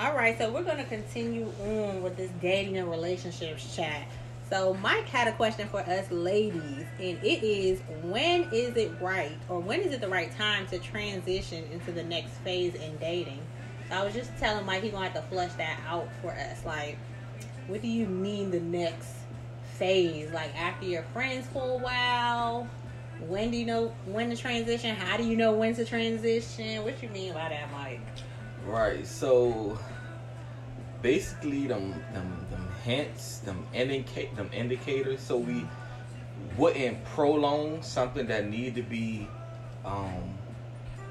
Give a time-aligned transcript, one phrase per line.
[0.00, 4.06] All right, so we're going to continue on with this dating and relationships chat.
[4.48, 9.36] So Mike had a question for us ladies, and it is when is it right
[9.48, 13.40] or when is it the right time to transition into the next phase in dating?
[13.88, 16.64] So I was just telling Mike he's gonna have to flush that out for us.
[16.64, 16.96] Like,
[17.66, 19.14] what do you mean the next
[19.78, 20.30] phase?
[20.30, 22.68] Like after you're friends for a while?
[23.26, 24.94] When do you know when to transition?
[24.94, 26.84] How do you know when to transition?
[26.84, 28.00] What you mean by that, Mike?
[28.66, 29.06] Right.
[29.06, 29.78] So
[31.02, 35.64] basically, them them them hints, them indicate them indicators, so we
[36.56, 39.28] wouldn't prolong something that need to be,
[39.84, 40.38] um,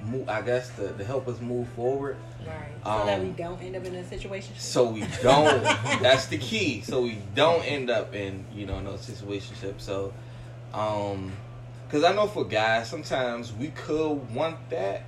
[0.03, 2.17] move, I guess to, to help us move forward.
[2.45, 2.55] Right.
[2.83, 4.53] So um, that we don't end up in a situation.
[4.57, 5.63] So we don't.
[6.01, 6.81] that's the key.
[6.81, 9.55] So we don't end up in you know no situation.
[9.77, 10.13] So,
[10.73, 11.31] um,
[11.87, 15.03] because I know for guys sometimes we could want that,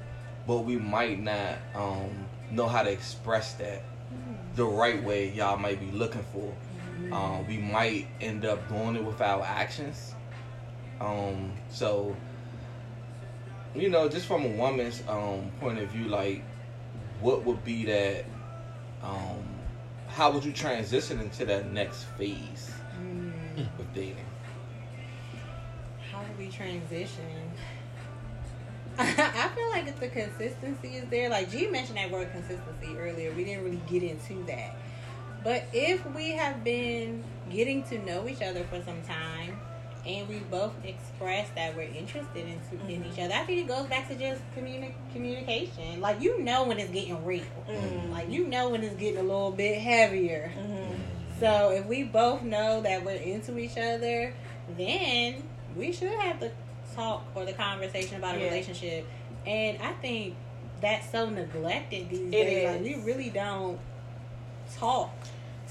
[0.47, 3.83] but we might not um know how to express that
[4.55, 6.53] the right way y'all might be looking for.
[7.13, 10.13] Um, we might end up doing it with our actions.
[10.99, 12.15] Um, so,
[13.73, 16.43] you know, just from a woman's um, point of view, like,
[17.21, 18.25] what would be that?
[19.01, 19.43] Um,
[20.07, 23.31] how would you transition into that next phase mm.
[23.79, 24.25] of dating?
[26.11, 27.23] How do we transition?
[28.97, 29.48] I
[29.89, 33.81] if the consistency is there, like G mentioned that word consistency earlier, we didn't really
[33.89, 34.75] get into that.
[35.43, 39.59] But if we have been getting to know each other for some time
[40.05, 42.89] and we both express that we're interested in, mm-hmm.
[42.89, 46.01] in each other, I think it goes back to just communi- communication.
[46.01, 47.43] Like, you know when it's getting real.
[47.69, 48.11] Mm-hmm.
[48.11, 50.51] Like, you know when it's getting a little bit heavier.
[50.57, 50.93] Mm-hmm.
[51.39, 54.33] So, if we both know that we're into each other,
[54.77, 55.43] then
[55.75, 56.51] we should have the
[56.95, 58.45] talk or the conversation about a yeah.
[58.45, 59.07] relationship.
[59.49, 60.35] And I think
[60.79, 62.69] that's so neglected these it days.
[62.69, 62.75] Is.
[62.75, 63.79] Like we really don't
[64.75, 65.11] talk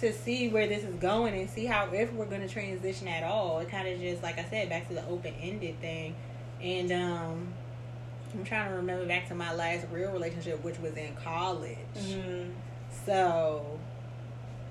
[0.01, 3.23] to see where this is going and see how if we're going to transition at
[3.23, 3.61] all.
[3.61, 6.17] It kind of just like I said back to the open ended thing,
[6.61, 7.55] and um,
[8.35, 11.79] I'm trying to remember back to my last real relationship, which was in college.
[11.97, 12.51] Mm-hmm.
[13.07, 13.79] So,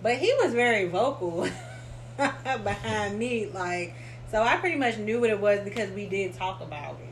[0.03, 1.47] but he was very vocal
[2.17, 3.95] behind me, like
[4.29, 7.06] so I pretty much knew what it was because we did talk about it.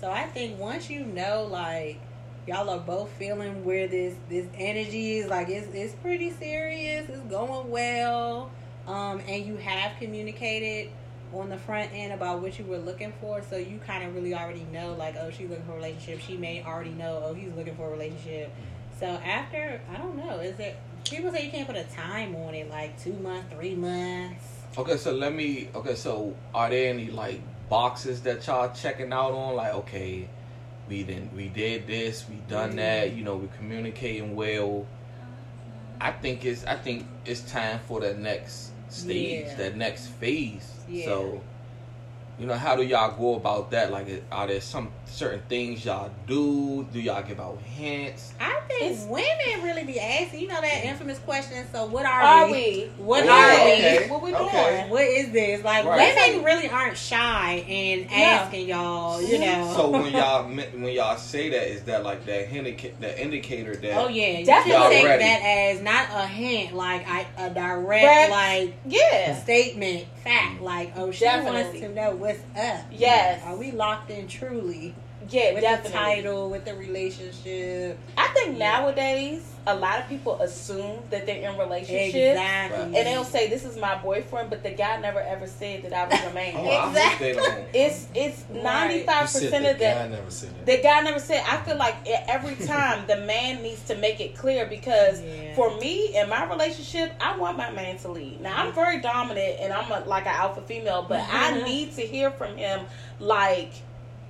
[0.00, 2.00] So I think once you know, like,
[2.46, 7.20] y'all are both feeling where this this energy is, like, it's it's pretty serious, it's
[7.30, 8.50] going well,
[8.86, 10.90] um, and you have communicated
[11.34, 14.34] on the front end about what you were looking for, so you kind of really
[14.34, 16.20] already know, like, oh, she's looking for a relationship.
[16.20, 18.50] She may already know, oh, he's looking for a relationship.
[18.98, 20.76] So after, I don't know, is it?
[21.04, 24.44] People say you can't put a time on it, like two months, three months.
[24.76, 25.68] Okay, so let me.
[25.74, 29.56] Okay, so are there any like boxes that y'all checking out on?
[29.56, 30.28] Like, okay,
[30.88, 32.78] we did we did this, we done mm-hmm.
[32.78, 33.12] that.
[33.14, 34.86] You know, we communicating well.
[35.98, 39.54] I think it's I think it's time for the next stage, yeah.
[39.54, 40.70] that next phase.
[40.88, 41.06] Yeah.
[41.06, 41.40] So
[42.40, 43.92] you know, how do y'all go about that?
[43.92, 46.88] Like, are there some certain things y'all do?
[46.90, 48.32] Do y'all give out hints?
[48.40, 50.40] I think it's, women really be asking.
[50.40, 51.66] You know that infamous question.
[51.70, 52.90] So, what are, are we?
[52.96, 53.04] we?
[53.04, 54.06] What are okay.
[54.06, 54.10] we?
[54.10, 54.42] What we doing?
[54.46, 54.86] Okay.
[54.88, 55.62] What is this?
[55.62, 56.16] Like, right.
[56.16, 59.20] women really aren't shy in asking y'all.
[59.20, 59.74] You know.
[59.76, 62.96] So when y'all when y'all say that, is that like that indicator?
[63.00, 63.98] The indicator that?
[63.98, 65.22] Oh yeah, definitely take ready.
[65.24, 70.60] that as not a hint, like I, a direct like yeah statement fact.
[70.60, 70.62] Mm.
[70.62, 71.62] Like, oh, she definitely.
[71.62, 72.86] wants to know what's up.
[72.92, 73.42] Yes.
[73.44, 74.94] Are we locked in truly?
[75.30, 75.90] Yeah, with definitely.
[75.90, 77.98] the title, with the relationship.
[78.16, 78.80] I think yeah.
[78.80, 82.14] nowadays a lot of people assume that they're in relationships.
[82.14, 82.78] Exactly.
[82.78, 86.06] And they'll say this is my boyfriend, but the guy never ever said that I
[86.06, 86.54] was a man.
[86.56, 87.28] oh, exactly.
[87.74, 90.66] It's it's ninety five percent of the guy never said that.
[90.66, 91.44] The guy never said.
[91.46, 95.54] I feel like every time the man needs to make it clear because yeah.
[95.54, 98.40] for me in my relationship, I want my man to lead.
[98.40, 102.02] Now I'm very dominant and I'm a, like an alpha female, but I need to
[102.02, 102.86] hear from him
[103.18, 103.72] like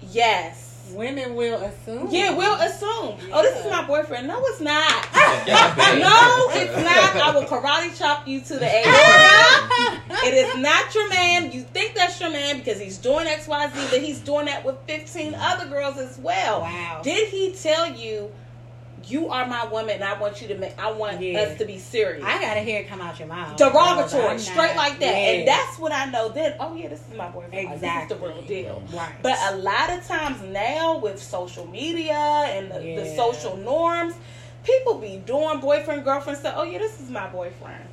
[0.02, 2.08] yes women will assume.
[2.10, 3.16] Yeah, will assume.
[3.28, 3.34] Yeah.
[3.34, 4.26] Oh, this is my boyfriend.
[4.28, 5.06] No, it's not.
[5.14, 7.16] no, it's not.
[7.16, 8.82] I will karate chop you to the A.
[10.26, 11.52] it is not your man.
[11.52, 14.64] You think that's your man because he's doing X, Y, Z, but he's doing that
[14.64, 16.62] with 15 other girls as well.
[16.62, 17.00] Wow.
[17.02, 18.30] Did he tell you
[19.08, 21.40] you are my woman and I want you to make I want yeah.
[21.40, 22.24] us to be serious.
[22.24, 23.56] I gotta hear it come out your mouth.
[23.56, 25.14] Derogatory, straight like that.
[25.14, 25.32] Yeah.
[25.32, 27.54] And that's what I know then, oh yeah, this is my boyfriend.
[27.54, 28.16] Exactly.
[28.16, 28.82] This is the real deal.
[28.92, 29.12] Right.
[29.22, 33.00] But a lot of times now with social media and the, yeah.
[33.00, 34.14] the social norms,
[34.64, 36.54] people be doing boyfriend, girlfriend stuff.
[36.56, 37.84] Oh yeah, this is my boyfriend.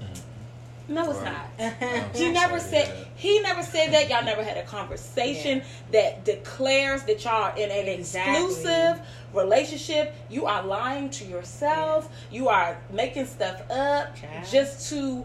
[0.00, 0.94] Mm-hmm.
[0.94, 1.32] No, it's Right.
[1.58, 2.14] not.
[2.14, 3.04] He never said yeah.
[3.14, 4.10] he never said that.
[4.10, 5.62] Y'all never had a conversation
[5.92, 8.44] that declares that y'all are in an Exactly.
[8.44, 9.00] exclusive
[9.32, 10.14] relationship.
[10.30, 12.08] You are lying to yourself.
[12.30, 14.46] You are making stuff up Child.
[14.50, 15.24] just to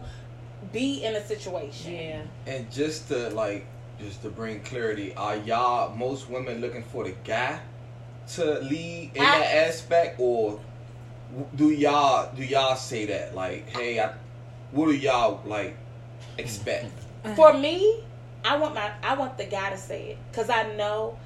[0.72, 1.94] be in a situation.
[1.94, 2.22] yeah.
[2.46, 3.66] And just to like,
[4.00, 7.60] just to bring clarity, are y'all most women looking for the guy
[8.34, 10.60] to lead in I- that aspect, or
[11.56, 14.12] do y'all do y'all say that like, hey, I,
[14.72, 15.76] what do y'all like
[16.38, 16.90] expect?
[17.36, 18.02] For me,
[18.44, 21.18] I want my I want the guy to say it because I know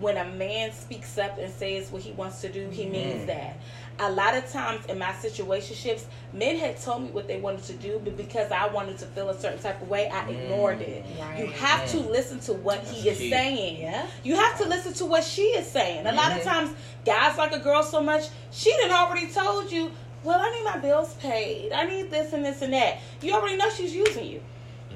[0.00, 3.26] when a man speaks up and says what he wants to do, he means Mhm.
[3.26, 3.56] that.
[4.00, 6.02] A lot of times in my situationships,
[6.32, 9.28] men had told me what they wanted to do, but because I wanted to feel
[9.28, 11.04] a certain type of way, I ignored it.
[11.18, 11.40] Right.
[11.40, 12.10] You have to Mm.
[12.10, 13.30] listen to what That's he is key.
[13.30, 13.80] saying.
[13.82, 14.06] Yeah.
[14.22, 16.06] You have to listen to what she is saying.
[16.06, 16.44] A lot of Mhm.
[16.44, 16.70] times,
[17.04, 19.90] guys like a girl so much, she done already told you,
[20.22, 21.72] well, I need my bills paid.
[21.72, 22.98] I need this and this and that.
[23.20, 24.40] You already know she's using you.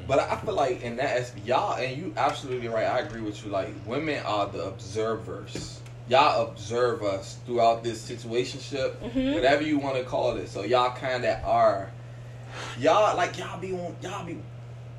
[0.07, 2.87] But I feel like in that y'all and you absolutely right.
[2.87, 3.51] I agree with you.
[3.51, 5.81] Like women are the observers.
[6.09, 9.35] Y'all observe us throughout this situationship, Mhm.
[9.35, 10.49] whatever you want to call it.
[10.49, 11.91] So y'all kind of are.
[12.79, 13.97] Y'all like y'all be on.
[14.03, 14.39] Y'all be.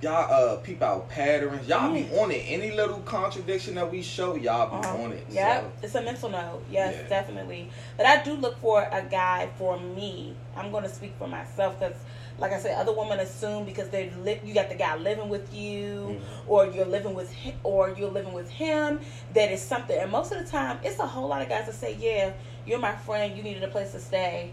[0.01, 1.65] Y'all uh peep out patterns.
[1.67, 2.43] Y'all be on it.
[2.47, 4.97] Any little contradiction that we show, y'all be Uh-huh.
[5.03, 5.25] on it.
[5.29, 6.63] Yeah, So, it's a mental note.
[6.69, 7.07] Yes, Yeah.
[7.07, 7.69] definitely.
[7.95, 10.35] But I do look for a guy for me.
[10.57, 11.95] I'm going to speak for myself because,
[12.39, 15.53] like I said, other women assume because they li- you got the guy living with
[15.53, 16.21] you, Mhm.
[16.47, 18.99] or you're living with him, or you're living with him,
[19.33, 19.97] that it's something.
[19.97, 22.31] And most of the time, it's a whole lot of guys that say, "Yeah,
[22.65, 23.37] you're my friend.
[23.37, 24.51] You needed a place to stay.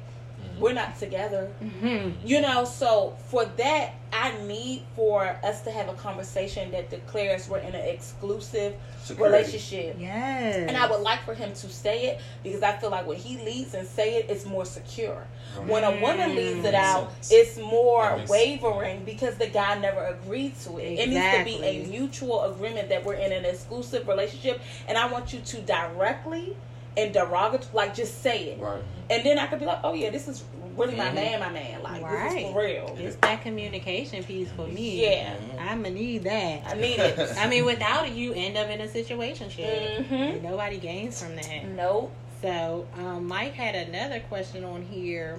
[0.60, 2.26] We're not together." Mm-hmm.
[2.26, 7.48] You know, so for that, I need for us to have a conversation that declares
[7.48, 9.36] we're in an exclusive security.
[9.36, 9.96] relationship.
[9.98, 10.68] Yes.
[10.68, 13.38] And I would like for him to say it because I feel like when he
[13.44, 15.26] leads and say it, it's more secure.
[15.66, 20.58] When a woman leads it out, it's more That wavering because the guy never agreed
[20.60, 20.98] to it.
[20.98, 21.02] Exactly.
[21.02, 25.06] It needs to be a mutual agreement that we're in an exclusive relationship, and I
[25.10, 26.56] want you to directly
[26.96, 28.82] and derogatory, like just say it, Right.
[29.10, 30.44] and then I could be like, oh yeah, this is
[30.76, 31.14] really my Mhm.
[31.14, 32.96] man, my man, like this is for real.
[32.98, 35.02] It's that communication piece for me.
[35.08, 36.62] Yeah, I'm gonna need that.
[36.66, 37.18] I need it.
[37.38, 39.48] I mean, without it, you end up in a situation.
[39.50, 40.42] Mhm.
[40.42, 41.64] Nobody gains from that.
[41.66, 42.12] Nope.
[42.42, 45.38] So, um, Mike had another question on here.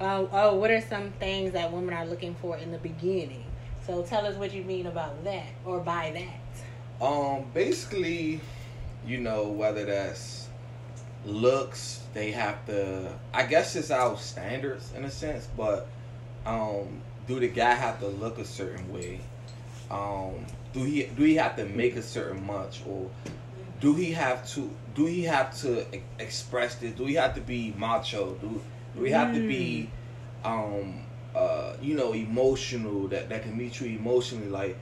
[0.00, 3.44] Oh, oh, what are some things that women are looking for in the beginning?
[3.86, 7.04] So, tell us what you mean about that or by that.
[7.04, 8.40] Um, basically,
[9.06, 10.41] you know, whether that's
[11.24, 13.12] looks, they have to.
[13.32, 15.88] I guess it's our standards in a sense, but
[16.46, 19.20] um, do the guy have to look a certain way?
[19.90, 23.10] Um, do he do he have to make a certain much, or
[23.80, 25.86] do he have to do he have to
[26.18, 26.92] express this?
[26.92, 28.34] Do he have to be macho?
[28.40, 28.60] Do
[28.94, 29.88] do we have to be
[30.44, 31.04] um
[31.34, 34.76] uh you know emotional that that can meet you emotionally like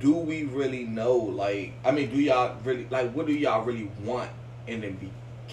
[0.00, 3.90] do we really know like i mean do y'all really like what do y'all really
[4.02, 4.30] want
[4.66, 4.92] in the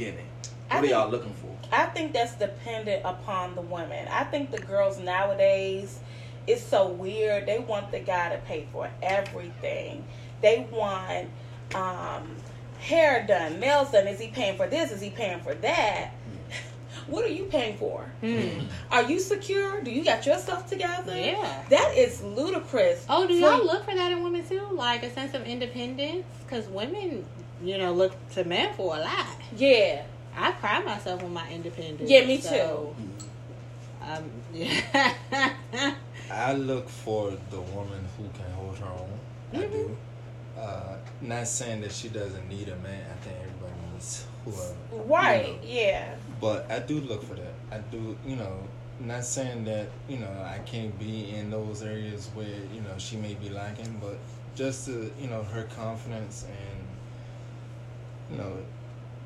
[0.02, 0.28] beginning
[0.70, 4.06] I what are y'all looking for I think that's dependent upon the women.
[4.10, 6.00] I think the girls nowadays
[6.48, 7.46] it's so weird.
[7.46, 10.04] They want the guy to pay for everything.
[10.42, 11.30] They want
[11.76, 12.36] um,
[12.80, 14.08] hair done, nails done.
[14.08, 14.92] Is he paying for this?
[14.92, 16.12] Is he paying for that?
[17.08, 18.04] What are you paying for?
[18.22, 18.66] Hmm.
[18.92, 19.82] Are you secure?
[19.82, 21.18] Do you got yourself together?
[21.18, 21.64] Yeah.
[21.70, 23.06] That is ludicrous.
[23.10, 24.66] Oh, do y'all look for that in women too?
[24.72, 26.26] Like a sense of independence?
[26.46, 27.26] Because women,
[27.64, 29.28] you know, look to men for a lot.
[29.56, 30.04] Yeah.
[30.36, 32.10] I pride myself on my independence.
[32.10, 32.96] Yeah, me so,
[34.02, 34.24] Um,
[34.54, 35.14] yeah.
[36.32, 39.10] I look for the woman who can hold her own.
[39.54, 39.72] I Mm-hmm.
[39.74, 39.98] do.
[40.58, 43.04] Uh, not saying that she doesn't need a man.
[43.12, 45.04] I think everybody needs whoever.
[45.08, 45.48] Right.
[45.48, 45.60] you know.
[45.64, 46.16] Yeah.
[46.40, 47.54] But I do look for that.
[47.72, 48.58] I do, you know,
[49.00, 53.18] not saying that, you know, I can't be in those areas where, you know, she
[53.18, 54.18] may be lacking, but
[54.56, 56.71] just to, you know, her confidence and,
[58.32, 58.52] you know,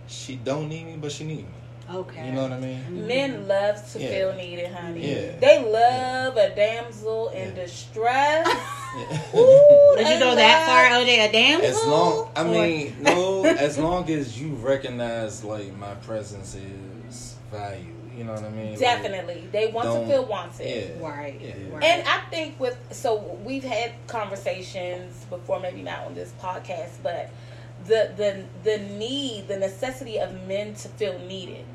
[0.08, 1.46] she don't need me, but she need me.
[1.92, 2.28] okay.
[2.28, 2.80] You know what I mean?
[2.80, 3.08] Mm-hmm.
[3.08, 3.48] Men mm-hmm.
[3.48, 4.10] love to Yeah.
[4.10, 5.08] feel needed, honey.
[5.08, 5.38] Yeah.
[5.40, 7.64] They love a damsel in Yeah.
[7.64, 8.48] distress.
[8.96, 9.18] Yeah.
[9.36, 11.28] Ooh, Would you they go that far, OJ?
[11.28, 11.68] A damsel?
[11.70, 17.36] As long, I Or- mean, no, as long as you recognize like my presence is
[17.52, 17.92] value.
[18.18, 18.70] You know what I mean?
[18.72, 20.66] Like, Definitely, they want to feel wanted.
[20.98, 21.06] yeah.
[21.06, 21.38] Right.
[21.42, 21.54] Yeah.
[21.74, 21.84] right.
[21.84, 27.30] And I think with so we've had conversations before, maybe not on this podcast, but
[27.86, 31.66] the the the need, the necessity of men to feel needed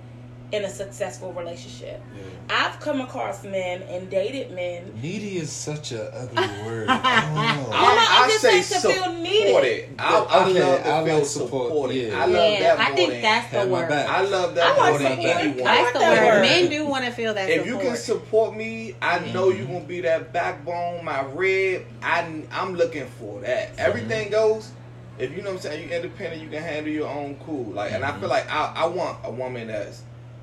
[0.52, 2.02] in a successful relationship.
[2.16, 2.22] Yeah.
[2.66, 4.92] I've come across men and dated men.
[5.00, 6.88] Needy is such a ugly word.
[6.88, 6.96] I.
[6.96, 9.46] I- I'm I, just say saying to feel needed.
[9.46, 9.94] supported.
[10.00, 11.94] I, I Okay, love to I feel like support, supported.
[11.94, 12.20] yeah.
[12.20, 13.88] I love yeah, that I think that's the word.
[13.88, 14.08] back.
[14.08, 15.36] I love that I more like than support.
[15.36, 15.60] anyone.
[15.68, 16.26] I That's like the word.
[16.34, 16.42] word.
[16.42, 19.58] Men do want to feel that if you can support me, I know Mm-hmm.
[19.58, 21.84] you're gonna be that backbone, my rib.
[22.02, 23.68] I I'm looking for that.
[23.76, 23.80] Mm-hmm.
[23.80, 24.72] Everything goes.
[25.20, 27.64] If you know what I'm saying, you're independent, you can handle your own cool.
[27.72, 28.20] Like, and I Mm-hmm.
[28.20, 30.02] feel like I, I want a woman that's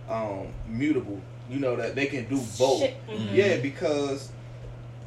[0.10, 1.20] um mutable.
[1.50, 2.80] You know that they can do both.
[2.80, 3.08] Shit.
[3.08, 3.34] Mhm.
[3.34, 4.32] Yeah, because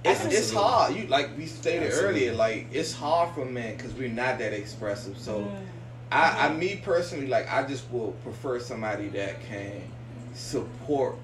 [0.05, 0.95] it's it's hard.
[0.97, 2.29] You like we stated Absolutely.
[2.29, 5.17] earlier, like it's hard for men because we're not that expressive.
[5.19, 5.41] So.
[5.43, 5.67] Mm.
[6.13, 9.81] I, I me personally like I just will prefer somebody that can
[10.35, 11.15] support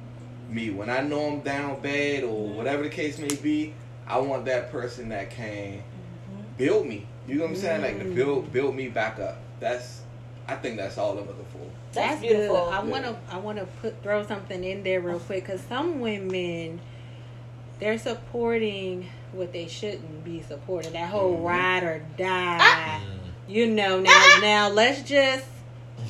[0.49, 3.75] me when I know I'm down bad or whatever the case may be.
[4.07, 5.83] I want that person that can
[6.57, 7.05] build me.
[7.27, 7.83] You know what I'm saying?
[7.83, 9.39] Like to build build me back up.
[9.61, 10.03] That's
[10.49, 11.59] I think that's all I'm looking for.
[11.93, 12.57] That's, That's beautiful.
[12.57, 12.75] Good.
[12.75, 16.01] I want to I want to put throw something in there real quick because some
[16.01, 16.81] women
[17.81, 20.93] they're supporting what they shouldn't be supporting.
[20.93, 21.45] That whole Mhm.
[21.45, 22.59] ride or die.
[22.61, 23.01] Ah.
[23.49, 25.47] You know now now let's just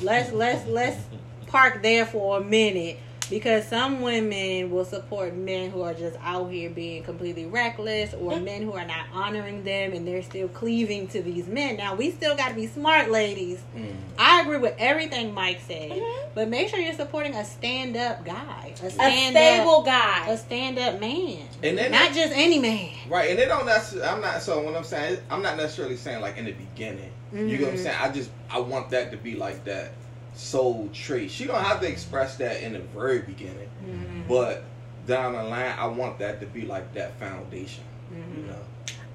[0.02, 0.98] let's let's let's
[1.46, 2.98] park there for a minute
[3.30, 8.38] because some women will support men who are just out here being completely reckless or
[8.38, 11.76] men who are not honoring them and they're still cleaving to these men.
[11.76, 13.58] Now we still got to be smart ladies.
[13.76, 13.94] Mm.
[14.18, 16.28] I agree with everything Mike said, Mhm.
[16.34, 20.26] but make sure you're supporting a stand-up guy, a a stand-up, stable guy.
[20.28, 22.90] a stand-up man, And then not just any man.
[23.08, 24.08] Right, and they don't necessarily.
[24.08, 24.42] I'm not.
[24.42, 27.10] So when I'm saying, I'm not necessarily saying like in the beginning.
[27.32, 27.82] You know what I'm Mhm.
[27.82, 27.96] saying?
[28.00, 29.90] I just I want that to be like that
[30.36, 31.30] soul trait.
[31.30, 34.28] She don't have to express that in the very beginning, Mhm.
[34.28, 34.64] but
[35.06, 37.84] down the line, I want that to be like that foundation.
[38.12, 38.36] Mhm.
[38.36, 38.58] You know.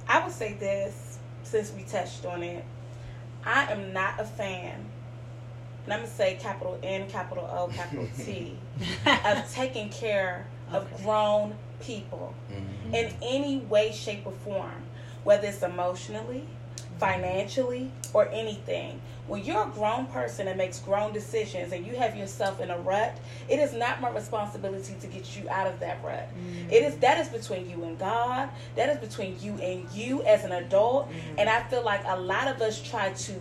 [0.08, 2.64] I would say this since we touched on it.
[3.46, 4.86] I am not a fan.
[5.86, 8.58] And I'm gonna say capital N, capital O, capital T
[9.26, 11.04] of taking care of Okay.
[11.04, 12.94] grown people Mhm.
[12.94, 14.84] in any way, shape, or form,
[15.24, 16.46] whether it's emotionally,
[17.02, 19.02] financially, or anything.
[19.26, 22.78] When you're a grown person and makes grown decisions and you have yourself in a
[22.78, 23.18] rut,
[23.50, 26.30] it is not my responsibility to get you out of that rut.
[26.70, 28.50] It is that is between you and God.
[28.76, 31.10] That is between you and you as an adult.
[31.10, 31.40] Mm-hmm.
[31.40, 33.34] And I feel like a lot of us try to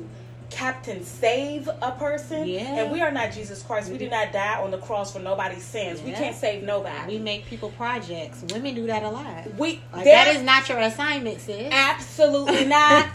[0.50, 2.60] captain save a person Yeah.
[2.82, 5.62] and we are not jesus christ we did not die on the cross for nobody's
[5.62, 8.42] sins we can't save nobody We make people projects.
[8.52, 9.54] Women do that a lot.
[9.56, 11.68] we Like there- that is not your assignment, sis.
[11.72, 13.06] absolutely not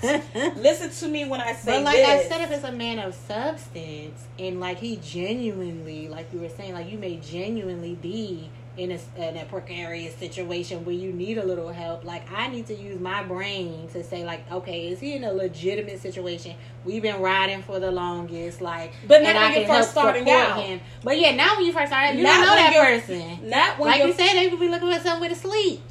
[0.56, 3.00] listen to me when i say But like this I said, if it's a man
[3.00, 8.50] of substance and like he genuinely, like you were saying, like you may genuinely be
[8.78, 12.04] in a, in a precarious situation where you need a little help.
[12.04, 15.32] Like I need to use my brain to say, like, okay, is he in a
[15.32, 16.56] legitimate situation?
[16.84, 19.92] We've been riding for the longest, like, But not when I you're can help first
[19.92, 20.64] starting support out.
[20.64, 20.82] him.
[21.04, 23.50] But yeah, now when you first started, you Not don't know that you're- person.
[23.50, 25.82] not when Like you're said, they could be looking for somewhere to sleep.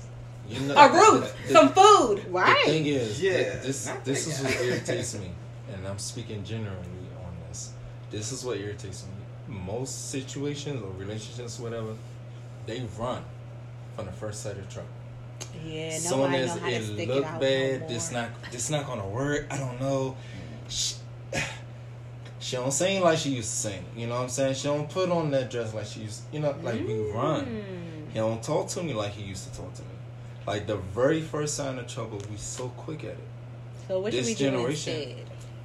[0.48, 2.64] You know, a roof the- some food The Right.
[2.66, 4.50] thing is, Yeah, this not this that is guy.
[4.50, 5.30] what irritates me,
[5.72, 6.76] and I'm speaking generally
[7.24, 7.70] on this.
[8.10, 9.54] This is what irritates me.
[9.56, 11.94] Most situations or relationships, whatever,
[12.66, 13.22] they run
[13.96, 14.88] from the first sight of trouble.
[15.64, 17.80] Yeah, Someone nobody that's know how to it look it bad.
[17.82, 19.46] no this not this not gonna work.
[19.50, 20.16] I don't know.
[20.68, 20.94] She,
[22.38, 23.84] she don't sing like she used to sing.
[23.96, 24.54] You know what I'm saying?
[24.54, 26.22] She don't put on that dress like she used.
[26.32, 27.46] You know, like we run.
[27.46, 28.12] Mm.
[28.12, 29.88] He don't talk to me like he used to talk to me.
[30.46, 33.18] Like the very first sign of trouble, we so quick at it.
[33.88, 35.16] So what should This we generation.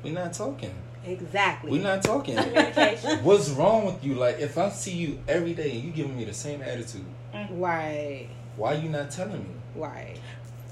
[0.03, 0.73] We're not talking.
[1.09, 1.71] Exactly.
[1.71, 2.35] We're not talking.
[2.37, 4.15] communication What's wrong with you?
[4.15, 7.05] Like if I see you every day and you giving me the same attitude,
[7.51, 8.27] Right.
[8.55, 9.49] why you not telling me?
[9.75, 10.17] Right.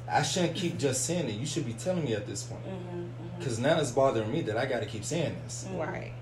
[0.09, 1.33] I shouldn't keep just saying it.
[1.35, 2.65] You should be telling me at this point.
[2.65, 3.09] Mhm, mhm.
[3.39, 5.65] Because now it's bothering me that I got to keep saying this.
[5.73, 6.13] Right.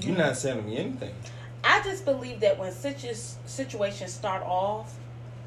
[0.00, 1.14] You're not telling me anything.
[1.64, 3.14] I just believe that when situ-
[3.46, 4.94] situations start off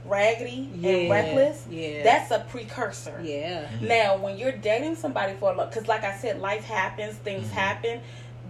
[0.05, 0.91] raggedy Yeah.
[0.91, 2.03] and reckless, Yeah.
[2.03, 3.19] that's a precursor.
[3.23, 3.67] yeah.
[3.81, 7.47] Now, when you're dating somebody for a lot, because like I said, life happens, things
[7.49, 7.51] Mhm.
[7.53, 8.01] happen.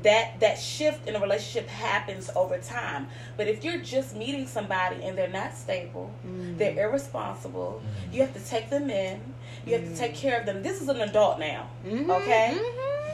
[0.01, 3.07] That that shift in a relationship happens over time.
[3.37, 6.57] But if you're just meeting somebody and they're not stable, Mhm.
[6.57, 8.13] they're irresponsible, Mhm.
[8.13, 9.21] you have to take them in.
[9.65, 10.61] You have to take care of them.
[10.61, 11.67] This is an adult now.
[11.87, 12.57] Okay.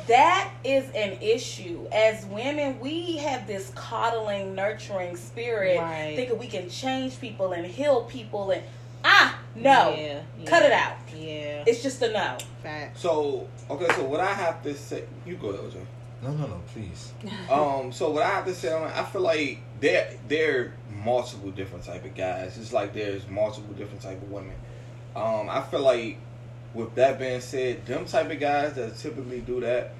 [0.09, 1.87] That is an issue.
[1.91, 6.15] As women, we have this coddling, nurturing spirit, Right.
[6.15, 8.49] thinking we can change people and heal people.
[8.49, 8.63] And
[9.05, 10.97] ah, no, Yeah, cut yeah, it out.
[11.15, 11.63] Yeah.
[11.67, 12.37] It's just a no.
[12.63, 12.97] Fact.
[12.99, 15.75] So okay, so what I have to say, you go, OJ.
[16.23, 17.13] No, no, no, please.
[17.49, 20.73] Um, so what I have to say I feel like there there are
[21.03, 22.57] multiple different type of guys.
[22.57, 24.55] It's like there's multiple different type of women.
[25.15, 26.17] Um, I feel like
[26.73, 29.91] with that being said, them type of guys that typically do that,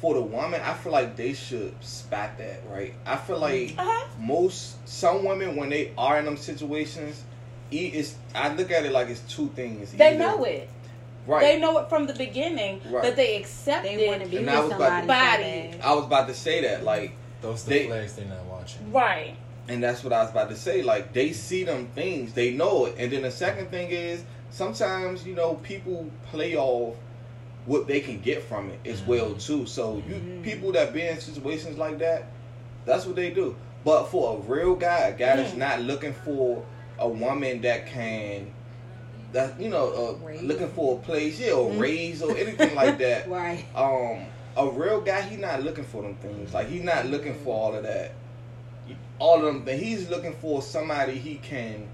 [0.00, 2.94] for the woman, I feel like they should spat that, right?
[3.04, 4.06] I feel like Uh-huh.
[4.18, 7.22] most some women when they are in them situations,
[7.70, 9.92] e- it's I look at it like it's two things.
[9.92, 10.68] They Either- know it.
[11.26, 11.40] right?
[11.42, 13.02] They know it from the beginning, Right.
[13.02, 14.30] but they accept They want to it.
[14.30, 15.02] be And with I was about somebody.
[15.02, 15.72] to- Body.
[15.72, 15.86] so bad.
[15.86, 17.12] I was about to say that, like,
[17.42, 18.92] Those the They- flags they're not watching.
[18.92, 19.34] Right.
[19.68, 20.82] and that's what I was about to say.
[20.82, 25.26] Like, they see them things, they know it, and then the second thing is sometimes
[25.26, 26.96] you know people play off
[27.66, 29.66] what they can get from it as well too.
[29.66, 30.42] So you Mhm.
[30.42, 32.26] people that be in situations like that,
[32.84, 33.56] that's what they do.
[33.84, 36.64] But for a real guy, a guy that's not looking for
[36.98, 38.52] a woman that can,
[39.32, 41.78] that you know, uh, looking for a place, yeah, or Mhm.
[41.78, 43.28] raise or anything like that.
[43.28, 43.64] Right.
[43.74, 44.26] Um,
[44.56, 46.52] a real guy, he not looking for them things.
[46.52, 48.12] Like he's not looking for all of that.
[49.18, 49.80] All of them things.
[49.80, 51.88] He's looking for somebody he can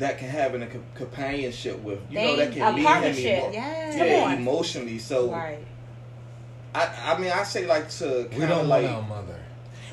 [0.00, 2.00] that can have in a co- companionship with.
[2.10, 3.24] You know, that can a lead partnership.
[3.24, 3.96] him emo- Yes.
[3.96, 4.98] Yeah, emotionally.
[4.98, 5.58] So Right.
[6.74, 8.84] I, I mean, I say like to We don't like.
[8.84, 9.36] want our mother.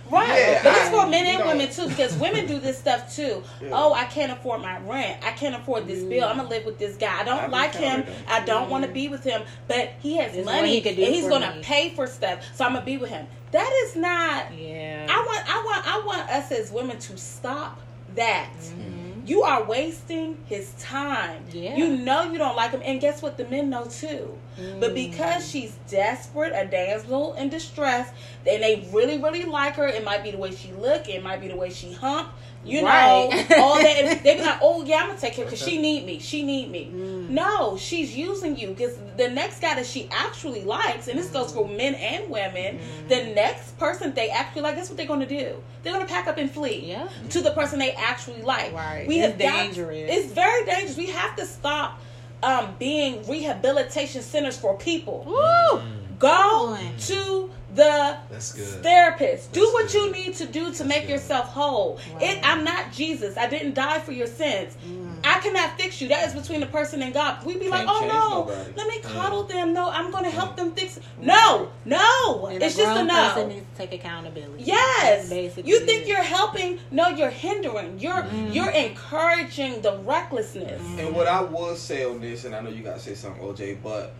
[0.09, 0.27] Right.
[0.29, 3.43] Yeah, but it's for men and know- women too, because women do this stuff too.
[3.61, 3.69] Yeah.
[3.73, 5.17] Oh, I can't afford my rent.
[5.25, 6.25] I can't afford this bill.
[6.27, 7.19] I'm gonna live with this guy.
[7.19, 7.99] I don't I've like him.
[8.01, 8.15] encountered.
[8.29, 9.41] I don't want to be with him.
[9.67, 11.61] But he has This money he could do and he's gonna me.
[11.61, 12.39] pay for stuff.
[12.55, 13.27] So I'm gonna be with him.
[13.51, 15.07] That is not Yeah.
[15.09, 17.79] I want I want I want us as women to stop
[18.15, 18.49] that.
[18.61, 18.96] Mhm.
[19.27, 21.43] You are wasting his time.
[21.51, 21.75] Yeah.
[21.75, 23.37] You know you don't like him, and guess what?
[23.37, 24.37] The men know too.
[24.79, 24.95] But Mm.
[24.95, 28.09] because she's desperate, a damsel in distress,
[28.49, 31.41] and they really, really like her, it might be the way she look, it might
[31.41, 32.29] be the way she hump,
[32.65, 33.29] you Right.
[33.49, 33.97] know, all that.
[33.97, 36.17] And they be like, "Oh yeah, I'm gonna take care because she need me.
[36.19, 37.29] She need me." Mm.
[37.29, 41.53] No, she's using you because the next guy that she actually likes, and this goes
[41.53, 43.09] for men and women, Mm.
[43.09, 45.61] the next person they actually like, guess what they're gonna do?
[45.83, 47.07] They're gonna pack up and flee Yeah.
[47.29, 48.73] to the person they actually like.
[48.73, 49.05] Right.
[49.07, 50.09] We It's have got- dangerous.
[50.11, 50.97] it's very dangerous.
[50.97, 51.99] We have to stop
[52.43, 55.23] um, being rehabilitation centers for people.
[55.27, 55.81] Woo.
[56.19, 56.97] Go on.
[56.97, 59.53] to the That's therapist.
[59.53, 61.11] Do That's what you need to do to That's make good.
[61.11, 61.99] yourself whole.
[62.15, 62.23] Right.
[62.37, 63.37] It, I'm not Jesus.
[63.37, 64.75] I didn't die for your sins.
[64.85, 65.15] Mm.
[65.23, 66.07] I cannot fix you.
[66.09, 67.45] That is between the person and God.
[67.45, 68.73] We'd be like, Can't oh no, nobody.
[68.75, 69.73] let me coddle them.
[69.73, 70.55] No, I'm going to help Mm.
[70.57, 70.99] them fix.
[71.21, 72.95] No, no, And it's a just enough.
[72.95, 73.33] grown no.
[73.33, 74.63] person needs to take accountability.
[74.63, 75.29] Yes.
[75.29, 76.79] Basically You think you're helping?
[76.91, 77.99] No, you're hindering.
[77.99, 78.53] You're Mm.
[78.53, 80.81] you're encouraging the recklessness.
[80.99, 83.77] And what I will say on this, and I know you gotta say something, OJ,
[83.83, 84.13] but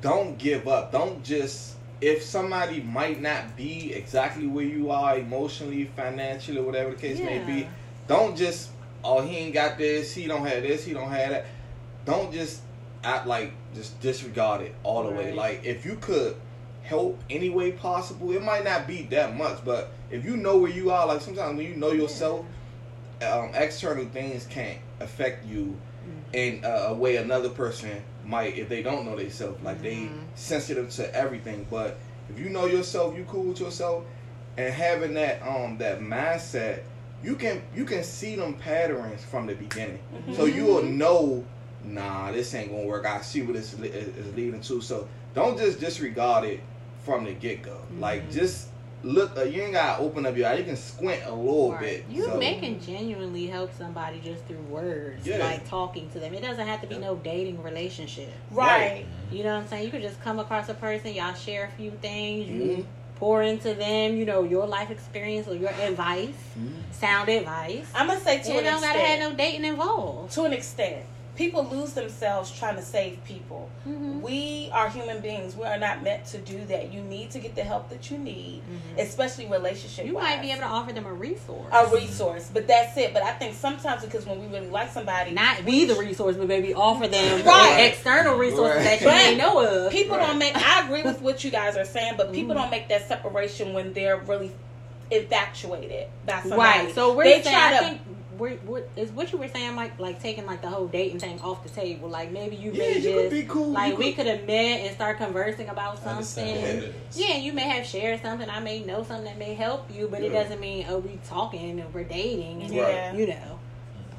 [0.00, 0.92] don't give up.
[0.92, 6.96] Don't just if somebody might not be exactly where you are emotionally, financially, whatever the
[6.96, 7.68] case may be,
[8.08, 8.70] don't just
[9.04, 11.46] oh he ain't got this, he don't have this, he don't have that.
[12.04, 12.62] Don't just
[13.04, 15.32] act like just disregard it all the way.
[15.32, 16.36] Like if you could
[16.82, 20.70] help any way possible, it might not be that much, but if you know where
[20.70, 22.44] you are, like sometimes when you know yourself,
[23.22, 25.76] um, external things can't affect you
[26.32, 29.62] in uh, a way another person might if they don't know themselves.
[29.62, 30.18] Like they Mhm.
[30.34, 31.66] sensitive to everything.
[31.70, 34.04] But if you know yourself, you cool with yourself,
[34.56, 36.80] and having that um that mindset,
[37.22, 40.00] you can you can see them patterns from the beginning.
[40.36, 41.44] So you will know,
[41.84, 43.06] nah, this ain't gonna work.
[43.06, 44.80] I see what this li- is leading to.
[44.80, 46.60] So don't just disregard it
[47.04, 47.78] from the get go.
[47.98, 48.32] Like Mhm.
[48.32, 48.68] just
[49.02, 49.36] look.
[49.36, 50.54] Uh, you ain't gotta open up your eye.
[50.54, 51.80] You can squint a little Right.
[51.80, 52.04] bit.
[52.10, 55.38] You so, may can genuinely help somebody just through words, Yeah.
[55.38, 56.34] like talking to them.
[56.34, 57.00] It doesn't have to be Yeah.
[57.00, 58.32] no dating relationship.
[58.50, 59.04] Right.
[59.32, 59.84] You know what I'm saying?
[59.84, 62.84] You could just come across a person, y'all share a few things, you Mhm.
[63.18, 66.72] pour into them, you know, your life experience or your advice, Mhm.
[66.92, 67.84] sound advice.
[67.94, 68.94] I'm gonna say to You an don't extent.
[68.94, 70.32] gotta have no dating involved.
[70.32, 71.02] to an extent,
[71.40, 73.66] people lose themselves trying to save people.
[73.88, 74.20] Mhm.
[74.20, 75.56] We are human beings.
[75.56, 76.92] We are not meant to do that.
[76.92, 79.02] You need to get the help that you need, Mhm.
[79.02, 80.04] especially relationship.
[80.04, 81.64] You might be able to offer them a resource.
[81.72, 83.14] a resource, but that's it.
[83.14, 86.46] But I think sometimes because when we really like somebody, Not be the resource, but
[86.46, 87.86] maybe offer them Right.
[87.90, 88.84] external resources Right.
[88.84, 89.92] that you But may know of.
[89.92, 90.26] people Right.
[90.26, 90.54] don't make.
[90.54, 92.58] I agree with what you guys are saying, but people Mhm.
[92.58, 94.52] don't make that separation when they're really
[95.10, 96.60] infatuated by somebody.
[96.86, 96.94] Right.
[96.94, 97.98] So we're they saying, try I to.
[98.48, 101.20] Think we're, we're, is what you were saying, like like taking like the whole dating
[101.20, 102.08] thing off the table.
[102.08, 103.70] Like maybe you Yeah, may you just could be cool.
[103.70, 106.46] like you we could- could have met and start conversing about something.
[106.56, 107.18] what it is.
[107.18, 108.48] Yeah, you may have shared something.
[108.48, 111.80] I may know something that may help you, but it doesn't mean oh we talking
[111.80, 112.62] and we're dating.
[112.62, 113.12] And, Yeah.
[113.14, 113.58] You know.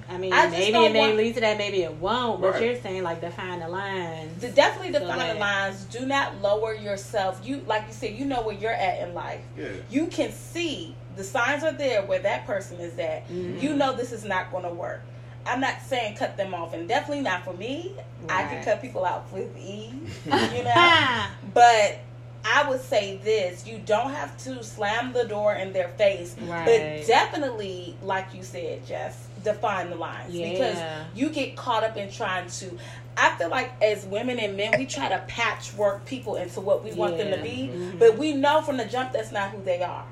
[0.10, 2.41] I mean, I maybe it may want- lead to that, maybe it won't.
[2.41, 2.63] But Right.
[2.63, 4.41] you're saying like define the lines.
[4.41, 5.84] To definitely So define that- the lines.
[5.86, 7.39] Do not lower yourself.
[7.45, 9.39] You like you said, you know where you're at in life.
[9.57, 9.67] Yeah.
[9.89, 13.28] You can see the signs are there where that person is at.
[13.30, 13.62] Mhm.
[13.62, 15.02] You know this is not going to work.
[15.45, 17.93] I'm not saying cut them off, and definitely not for me.
[18.30, 19.91] I can cut people out with ease,
[20.26, 21.24] you know.
[21.54, 21.97] but
[22.45, 26.65] I would say this: you don't have to slam the door in their face, Right.
[26.65, 30.50] but definitely, like you said, Jess, define the lines Yeah.
[30.52, 30.78] because
[31.15, 32.78] you get caught up in trying to.
[33.17, 36.93] I feel like as women and men, we try to patchwork people into what we
[36.93, 37.43] want them to Yeah.
[37.43, 38.00] be, Mhm.
[38.00, 40.06] but we know from the jump that's not who they are.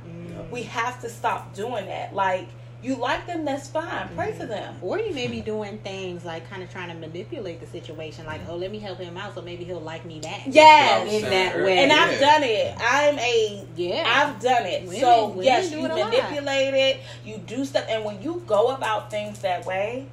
[0.52, 2.13] We have to stop doing that.
[2.13, 2.47] Like
[2.82, 4.08] you like them, that's fine.
[4.15, 4.75] Pray for them.
[4.82, 8.41] Or you may be doing things like kind of trying to manipulate the situation, like,
[8.41, 8.52] mm-hmm.
[8.52, 10.43] oh, let me help him out, so maybe he'll like me back.
[10.45, 11.12] Yes.
[11.12, 11.80] in that way.
[11.80, 12.19] And I've Yeah.
[12.19, 12.75] done it.
[12.80, 14.84] I'm a yeah, I've done it.
[14.84, 16.10] Women- so women yes, do you it a lot.
[16.10, 20.08] manipulate it, you do stuff, and when you go about things that way,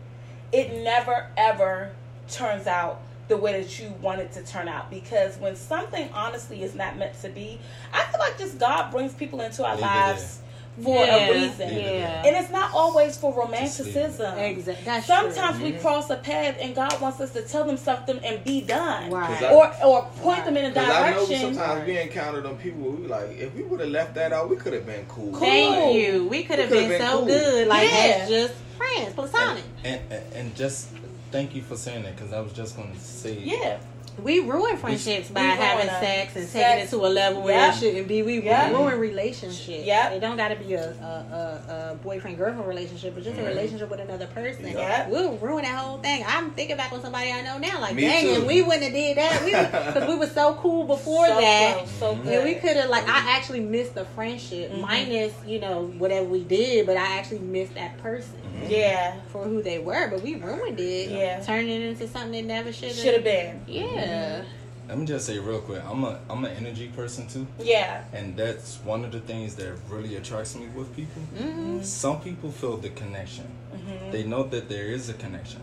[0.51, 1.93] it never ever
[2.29, 4.91] turns out the way that you want it to turn out.
[4.91, 7.59] Because when something honestly is not meant to be,
[7.93, 10.41] I feel like just God brings people into our lives
[10.83, 11.17] for Yeah.
[11.17, 11.75] a reason.
[11.75, 13.99] Yeah, And it's not always for Just leave it.
[13.99, 14.39] romanticism.
[14.39, 14.85] exactly.
[14.85, 15.65] That's Sometimes true.
[15.67, 19.11] we cross a path and God wants us to tell them something and be done.
[19.11, 19.27] right.
[19.39, 21.55] 'Cause I- Or or point them in a Because I know direction.
[21.55, 22.91] sometimes we encounter them people.
[22.91, 25.31] We like, if we would have left that out, we could have been cool.
[25.33, 25.41] Cool.
[25.41, 26.29] Thank you.
[26.29, 27.27] We could have been, been so cool.
[27.27, 28.19] good, like Yeah.
[28.21, 29.65] as just friends, platonic.
[29.83, 30.89] And, and and just
[31.31, 33.79] thank you for saying that because I was just going to say yeah.
[34.23, 36.53] We ruin friendships by we ruin having sex and Sex.
[36.55, 37.75] taking it to a level where Yep.
[37.75, 38.23] it shouldn't be.
[38.23, 38.73] We Yep.
[38.73, 39.85] ruin relationships.
[39.85, 40.13] Yep.
[40.13, 43.43] It don't got to be a, a, a, a boyfriend girlfriend relationship, but just a
[43.43, 43.49] Mhm.
[43.49, 44.69] relationship with another person.
[44.69, 45.11] Yep.
[45.11, 46.25] We'll ruin that whole thing.
[46.27, 48.33] I'm thinking back on somebody I know now, like, Me dang, too.
[48.37, 49.45] and we wouldn't have did that.
[49.45, 51.77] We because we were so cool before so that.
[51.77, 52.33] close, so good.
[52.33, 54.81] And we could have like I actually missed the friendship, Mhm.
[54.81, 58.33] minus you know whatever we did, but I actually missed that person
[58.69, 60.09] Yeah, for who they were.
[60.09, 61.41] But we ruined it, Yeah.
[61.41, 63.61] turning it into something it never should should have been.
[63.67, 64.43] Yeah,
[64.89, 67.47] let me just say real quick i'm a i'm an energy person too.
[67.61, 71.23] Yeah, and that's one of the things that really attracts me with people.
[71.39, 73.47] Hmm some people feel the connection.
[73.73, 75.61] Hmm they know that there is a connection.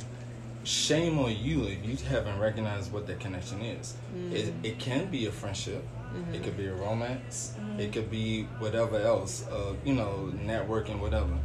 [0.64, 3.96] Shame on you if you haven't recognized what that connection is.
[4.32, 5.84] It, it can be a friendship.
[6.32, 7.54] It could be a romance.
[7.78, 11.38] It could be whatever else uh, you know networking whatever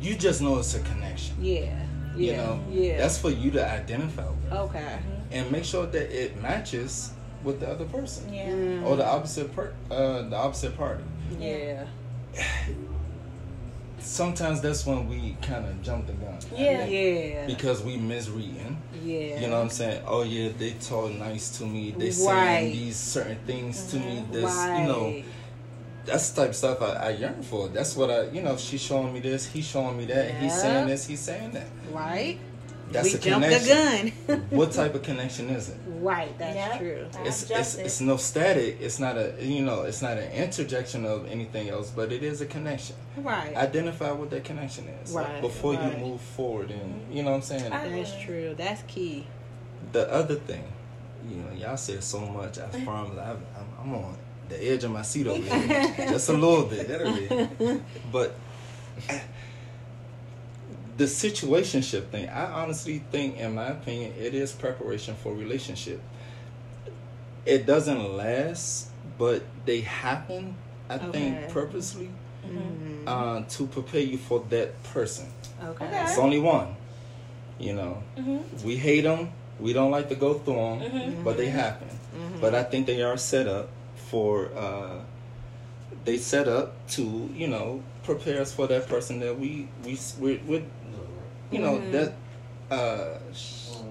[0.00, 1.60] you just know it's a connection yeah,
[2.16, 2.96] yeah, you know yeah.
[2.98, 4.98] that's for you to identify with okay.
[5.30, 7.12] and make sure that it matches
[7.44, 8.84] with the other person yeah, Mm.
[8.86, 11.04] or the opposite per- uh, the opposite party
[11.38, 11.86] yeah,
[13.98, 16.78] sometimes that's when we kind of jump the gun Yeah.
[16.86, 19.40] think, yeah, because we misreading yeah.
[19.40, 20.02] You know what I'm saying?
[20.06, 21.92] Oh yeah, they talk nice to me.
[21.92, 22.12] They Right.
[22.14, 24.24] saying these certain things to me.
[24.30, 24.80] This, right.
[24.82, 25.22] you know,
[26.06, 27.68] that's the type of stuff I, I yearn for.
[27.68, 30.88] That's what I, you know, she's showing me this, he's showing me that, he's saying
[30.88, 31.66] this, he's saying that.
[31.92, 32.38] right.
[32.92, 34.12] That's we a jumped connection.
[34.26, 34.46] the gun.
[34.50, 35.76] what type of connection is it?
[36.00, 36.76] right, that's Yeah.
[36.78, 37.06] true.
[37.24, 37.86] It's it's it.
[37.86, 38.78] it's no static.
[38.80, 42.40] It's not a you know it's not an interjection of anything else, but it is
[42.40, 42.96] a connection.
[43.16, 45.96] Right, Identify what that connection is like, before right.
[45.98, 47.70] you move forward, and you know what I'm saying.
[47.70, 48.56] That's true.
[48.58, 49.24] That's key.
[49.92, 50.64] the other thing,
[51.28, 52.58] you know, y'all said so much.
[52.58, 54.16] I promise, I, I'm, I'm on
[54.50, 56.88] the edge of my seat over here, just a little bit.
[56.88, 57.28] Literally.
[58.12, 58.34] But
[60.96, 66.00] the situationship thing, I honestly think, in my opinion, it is preparation for relationship.
[67.46, 70.56] It doesn't last, but they happen.
[70.90, 71.10] I Okay.
[71.12, 72.10] think purposely
[72.46, 73.06] Mhm.
[73.06, 75.26] uh, to prepare you for that person.
[75.62, 75.84] Okay.
[75.86, 76.02] Okay.
[76.02, 76.74] It's only one.
[77.58, 79.30] You know, hmm we hate them.
[79.58, 81.24] We don't like to go through them, Mhm.
[81.24, 81.88] but they happen.
[82.14, 82.40] Mhm.
[82.40, 83.68] But I think they are set up
[84.10, 84.50] for.
[84.56, 85.00] Uh,
[86.04, 90.36] they set up to you know prepare us for that person that we we we
[90.46, 90.64] we
[91.50, 91.92] you know Mhm.
[91.92, 92.12] that
[92.70, 93.18] uh,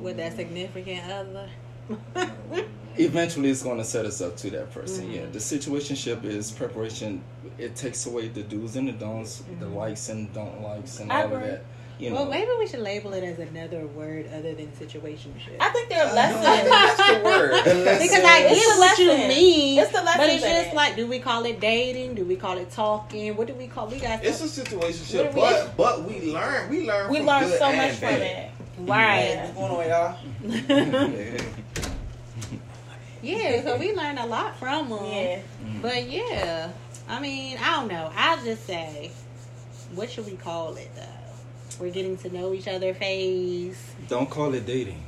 [0.02, 1.50] with that significant other.
[2.98, 5.08] eventually it's going to set us up to that person.
[5.08, 5.16] Mhm.
[5.16, 7.22] Yeah, the situationship is preparation.
[7.58, 9.76] It takes away the do's and the don'ts, the Mhm.
[9.76, 11.62] likes and don't likes, and I all of that.
[12.00, 15.58] You know, Well, maybe we should label it as another word other than situationship.
[15.60, 16.70] I think there are No, lessons.
[16.70, 17.52] that's the word.
[17.66, 18.08] The lesson.
[18.08, 19.80] because I It's get the what you mean.
[19.80, 22.16] It's the lesson But it's in just like, do we call it dating?
[22.16, 23.36] Do we call it talking?
[23.36, 23.88] What do we call?
[23.88, 26.70] We got It's a some- situationship, we- but but we learn.
[26.70, 27.12] We learn.
[27.12, 28.52] we learn so and much from it.
[28.80, 29.32] right.
[29.32, 29.52] Yeah.
[29.52, 31.14] What's going on, y'all?
[31.20, 31.38] Yeah.
[33.22, 35.04] Yeah, so we learned a lot from them.
[35.04, 35.40] Yeah.
[35.82, 36.70] But yeah,
[37.10, 38.10] I mean, I don't know.
[38.16, 39.12] I'll just say,
[39.94, 41.02] what should we call it though?
[41.80, 43.78] We're getting to know each other phase.
[44.08, 45.02] don't call it dating.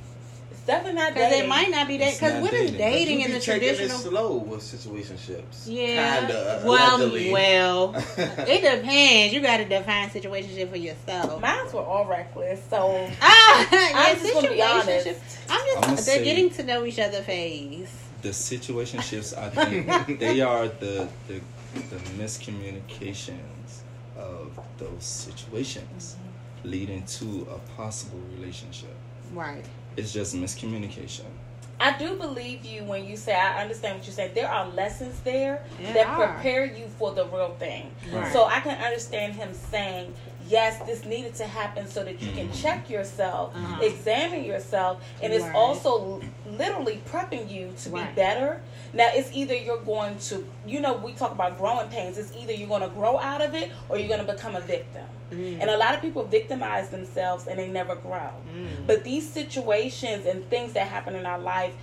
[0.51, 1.45] It's definitely not Because dating.
[1.45, 2.07] it might not be that.
[2.09, 2.77] It's Because not what is dating.
[2.77, 3.97] dating you in be the traditional?
[3.97, 5.63] it slow with situationships.
[5.65, 6.19] Yeah.
[6.19, 7.31] Kinda, well, allegedly.
[7.33, 9.33] well, it depends.
[9.33, 11.41] You got to define situationship for yourself.
[11.41, 15.07] Mine's were all reckless, so Ah, I'm just gonna be honest.
[15.07, 15.17] situationship.
[15.49, 17.89] I'm just I'ma getting to know each other phase.
[18.21, 21.41] The situationships, I think, they are the the,
[21.89, 23.81] the miscommunications
[24.17, 26.17] of those situations
[26.63, 28.95] leading to a possible relationship.
[29.33, 29.65] Right.
[29.97, 31.25] It's just miscommunication.
[31.79, 34.35] I do believe you when you say I understand what you said.
[34.35, 36.33] There are lessons there There that are.
[36.33, 37.89] prepare you for the real thing.
[38.13, 38.31] Right.
[38.31, 40.13] So I can understand him saying
[40.47, 42.61] yes, this needed to happen so that you can Mhm.
[42.61, 43.81] check yourself, Uh-huh.
[43.83, 48.09] examine yourself, and it's also literally prepping you to Right.
[48.09, 48.61] be better.
[48.93, 52.17] Now, it's either you're going to, you know, we talk about growing pains.
[52.17, 54.61] It's either you're going to grow out of it or you're going to become a
[54.61, 55.05] victim.
[55.31, 55.61] Mm.
[55.61, 58.31] And a lot of people victimize themselves and they never grow.
[58.53, 58.85] Mm.
[58.85, 61.73] But these situations and things that happen in our life,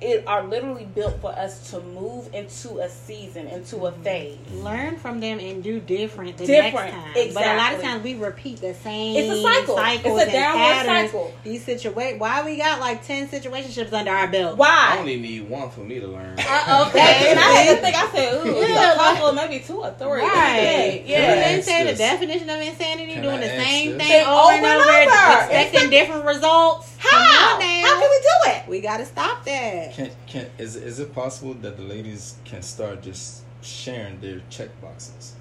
[0.00, 4.38] it are literally built for us to move into a season, into a phase.
[4.54, 7.34] learn from them and do different the Different, next time.
[7.34, 9.16] But a lot of times we repeat the same.
[9.16, 9.76] It's a cycle.
[9.76, 11.10] cycles It's a and downward patterns.
[11.10, 11.34] cycle.
[11.44, 12.20] These situations.
[12.20, 14.56] Why we got like ten situationships under our belt?
[14.56, 14.94] Why?
[14.94, 16.36] I only need one for me to learn.
[16.38, 17.96] Uh, okay, and I had to think.
[17.96, 20.22] I said, "Ooh, it's Yeah, a couple, maybe two or three.
[20.22, 21.02] Right.
[21.04, 21.48] Yeah, You yeah.
[21.48, 23.98] didn't say the definition of insanity, Can doing I the same this?
[23.98, 26.94] thing Say over and over over, expecting Expect- different results.
[26.98, 27.18] How?
[27.18, 28.68] How can we do it?
[28.68, 29.89] We gotta stop that.
[29.92, 34.68] Can can is is it possible that the ladies can start just sharing their check
[34.80, 35.34] boxes?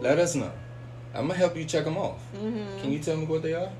[0.00, 0.52] Let us know.
[1.14, 2.20] I'm gonna help you check them off.
[2.34, 2.80] Mm-hmm.
[2.80, 3.70] Can you tell me what they are?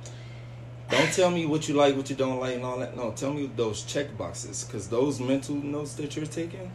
[0.89, 2.97] Don't tell me what you like, what you don't like, and all that.
[2.97, 6.71] No, tell me those check boxes, because those mental notes that you're taking,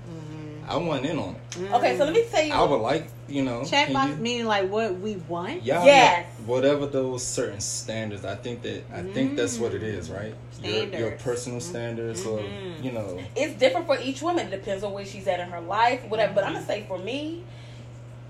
[0.68, 1.72] I want in on it.
[1.74, 2.54] Okay, so let me tell you.
[2.54, 5.64] I would like, you know, check can box you- meaning like what we want.
[5.64, 6.26] Y'all Yes.
[6.46, 8.26] whatever those certain standards.
[8.26, 10.34] I think that I think that's what it is, right?
[10.64, 11.70] Your, your personal mm-hmm.
[11.70, 12.84] standards, or Mhm.
[12.84, 14.48] you know, it's different for each woman.
[14.48, 16.34] It depends on where she's at in her life, whatever.
[16.34, 16.72] But I'm gonna mm-hmm.
[16.72, 17.44] say for me,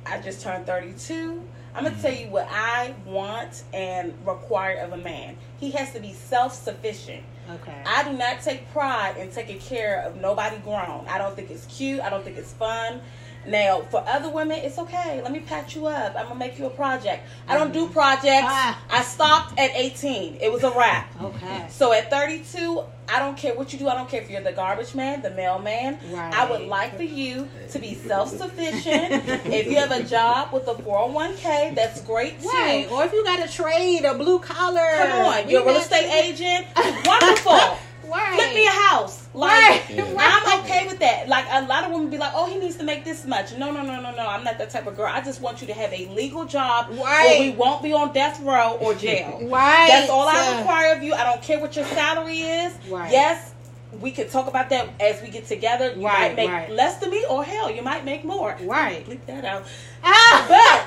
[0.05, 1.43] I just turned 32.
[1.73, 2.01] I'm gonna mm-hmm.
[2.01, 5.37] tell you what I want and require of a man.
[5.59, 7.23] He has to be self-sufficient.
[7.55, 7.83] Okay.
[7.85, 11.05] I do not take pride in taking care of nobody grown.
[11.07, 11.99] I don't think it's cute.
[11.99, 13.01] I don't think it's fun.
[13.47, 15.21] Now, for other women, it's okay.
[15.21, 16.15] Let me patch you up.
[16.15, 17.27] I'm gonna make you a project.
[17.47, 18.45] I don't do projects.
[18.47, 18.79] Ah.
[18.89, 20.37] I stopped at 18.
[20.41, 21.11] It was a wrap.
[21.21, 21.65] okay.
[21.69, 23.87] So at 32, I don't care what you do.
[23.89, 25.97] I don't care if you're the garbage man, the mailman.
[26.11, 26.33] Right.
[26.33, 29.23] I would like for you to be self sufficient.
[29.45, 32.47] if you have a job with a 401k, that's great too.
[32.47, 32.87] Right.
[32.91, 34.87] Or if you got a trade, a blue collar.
[34.97, 36.67] Come on, you're a real estate agent.
[37.05, 37.59] Wonderful.
[38.11, 38.33] Right.
[38.33, 39.20] Flip me a house.
[39.33, 39.81] Like Right.
[39.89, 40.15] Yeah.
[40.17, 41.29] I'm okay with that.
[41.29, 43.71] Like a lot of women be like, "Oh, he needs to make this much." No,
[43.71, 44.27] no, no, no, no.
[44.27, 45.09] I'm not that type of girl.
[45.11, 47.39] I just want you to have a legal job where Right.
[47.39, 49.39] we won't be on death row or jail.
[49.49, 49.87] Right.
[49.89, 51.13] That's all I require of you.
[51.13, 52.73] I don't care what your salary is.
[52.89, 53.09] Right.
[53.11, 53.53] Yes,
[54.01, 55.93] we could talk about that as we get together.
[55.95, 56.69] You Right, might make right.
[56.69, 58.57] less than me, or hell, you might make more.
[58.61, 59.05] Right.
[59.07, 59.63] Bleep that out.
[60.03, 60.80] Ah.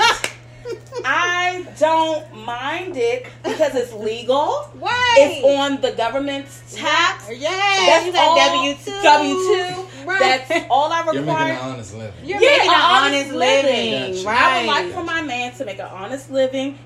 [0.64, 4.70] But I don't mind it because it's legal.
[4.74, 5.14] Right.
[5.18, 7.28] It's on the government's tax.
[7.30, 7.50] Yeah.
[7.50, 9.02] That's you got all- W two.
[9.02, 10.06] W two.
[10.06, 10.20] Right.
[10.48, 11.14] That's all I require.
[11.14, 11.58] you're making an require.
[11.72, 12.14] honest living.
[12.24, 13.90] You're Yeah, making an an honest honest living.
[13.92, 14.14] living.
[14.24, 14.26] Gotcha.
[14.28, 14.38] Right.
[14.42, 16.78] I would like for my man to make an honest living.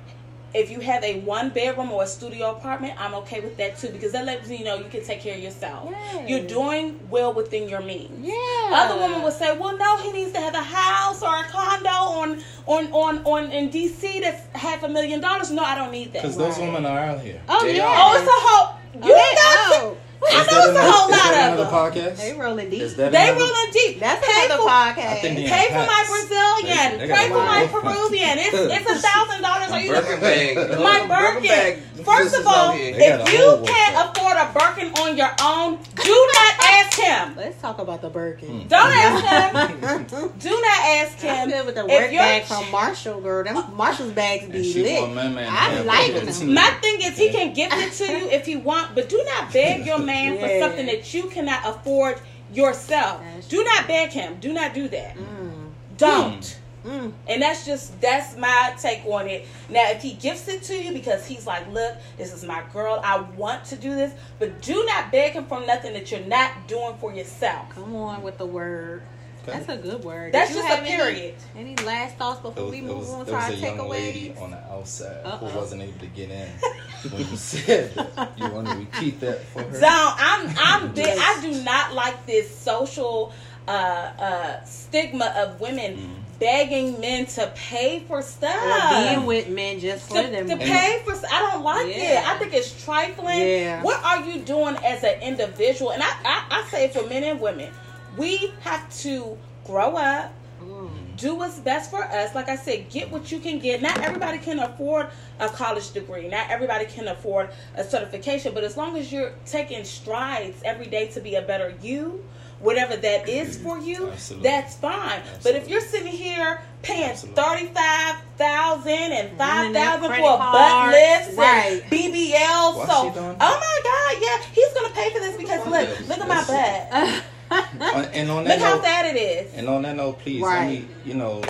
[0.54, 3.88] If you have a one bedroom or a studio apartment, I'm okay with that too
[3.90, 5.88] because that lets me know you can take care of yourself.
[5.90, 6.28] Yes.
[6.28, 8.26] You're doing well within your means.
[8.26, 8.34] Yeah.
[8.72, 11.88] Other women would say, "Well, no, he needs to have a house or a condo
[11.90, 16.12] on on on on in DC that's half a million dollars." No, I don't need
[16.14, 16.22] that.
[16.22, 17.40] Because those women are out here.
[17.48, 17.84] Oh They yeah.
[17.86, 17.96] are.
[17.98, 18.74] Oh, it's a whole.
[18.94, 19.90] You Okay, got oh.
[19.90, 21.72] Know Is that it's a another- whole is that lot of another them.
[21.72, 22.16] podcast?
[22.18, 22.82] They rolling deep.
[22.82, 24.00] Is that They another- rolling deep.
[24.00, 24.98] That's Pay another for- podcast.
[24.98, 26.98] I think Pay for my Brazilian.
[26.98, 27.66] They- they Pay for my.
[27.68, 28.38] Peruvian.
[28.38, 29.70] It's it's a thousand dollars.
[29.70, 30.56] Are you Birkin bag.
[30.80, 31.82] my Them Birkin.
[32.04, 32.92] First of all, out here.
[32.94, 37.36] They got if you can't afford a Birkin on your own, do not ask him.
[37.36, 38.62] Let's talk about the Birkin.
[38.62, 38.68] Hmm.
[38.68, 39.78] Don't ask him.
[40.38, 41.50] Do not ask him.
[41.50, 43.44] feel with the If work you're- bag from Marshall, girl.
[43.44, 45.00] Them Marshall's bags be lit.
[45.02, 46.54] want my man to I like them.
[46.54, 49.52] My thing is, he can gift it to you if he want, but do not
[49.52, 52.20] beg your man for something that you cannot afford
[52.52, 53.22] yourself.
[53.48, 54.38] Do not beg him.
[54.40, 55.16] Do not do that.
[55.16, 55.70] Mm.
[55.96, 56.58] Don't.
[56.84, 57.12] Mm.
[57.26, 59.46] And that's just that's my take on it.
[59.68, 63.00] Now, if he gifts it to you because he's like, "Look, this is my girl.
[63.02, 66.66] I want to do this," but do not beg him for nothing that you're not
[66.66, 67.70] doing for yourself.
[67.70, 69.02] Come on with the word.
[69.48, 69.58] Okay.
[69.58, 70.32] That's a good word.
[70.32, 71.34] That's just a have any- period.
[71.56, 73.88] Any, last thoughts before was, we move was, on to there was our a young
[73.88, 74.42] lady takeaways?
[74.42, 75.46] on the outside Uh-oh.
[75.46, 76.48] who wasn't able to get in
[77.10, 78.32] when you said that.
[78.38, 79.80] You want to repeat that for her?
[79.80, 80.14] Don't.
[80.18, 80.54] I'm.
[80.58, 80.92] I'm.
[80.94, 83.32] Big, I do not like this social
[83.66, 86.38] uh, uh, stigma of women Mm.
[86.38, 88.54] begging men to pay for stuff.
[88.54, 90.48] Or being with men just for to, them.
[90.48, 92.20] to pay for I don't like Yeah.
[92.22, 92.28] it.
[92.28, 93.40] I think it's trifling.
[93.40, 93.82] Yeah.
[93.82, 95.90] What are you doing as an individual?
[95.92, 97.72] And I, I, I say it for men and women.
[98.18, 101.16] We have to grow up, Mm.
[101.16, 102.34] do what's best for us.
[102.34, 103.80] Like I said, get what you can get.
[103.80, 105.06] Not everybody can afford
[105.38, 106.26] a college degree.
[106.28, 108.52] Not everybody can afford a certification.
[108.54, 112.24] But as long as you're taking strides every day to be a better you,
[112.58, 114.50] whatever that is for you, Absolutely.
[114.50, 115.22] that's fine.
[115.44, 117.40] But if you're sitting here paying Absolutely.
[117.40, 120.92] thirty five thousand and five Running that thousand for a butt card.
[120.92, 121.82] lift Right.
[121.82, 126.08] and BBL, What's so oh my god, yeah, he's gonna pay for this because look,
[126.08, 126.44] look at my
[126.90, 127.22] butt.
[127.50, 129.54] On- and on that Look how note, it is.
[129.54, 130.60] and on that note, please, Right.
[130.60, 131.42] let me, you know,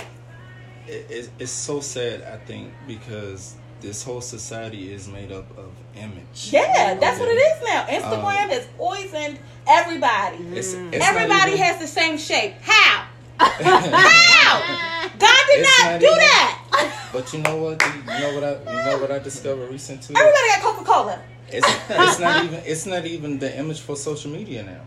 [0.86, 2.22] it, it, it's so sad.
[2.22, 6.50] I think because this whole society is made up of image.
[6.50, 7.84] Yeah, that's what it is now.
[7.86, 10.38] Instagram Um, has poisoned everybody.
[10.56, 12.54] It's, it's Everybody even- has the same shape.
[12.62, 13.06] How?
[13.40, 15.08] How?
[15.18, 17.08] God did not, not do even- that.
[17.12, 17.82] But you know what?
[17.82, 20.14] You know what I you know what I discovered recently?
[20.16, 21.20] Everybody got Coca Cola.
[21.50, 24.80] It's it's not even it's not even the image for social media now.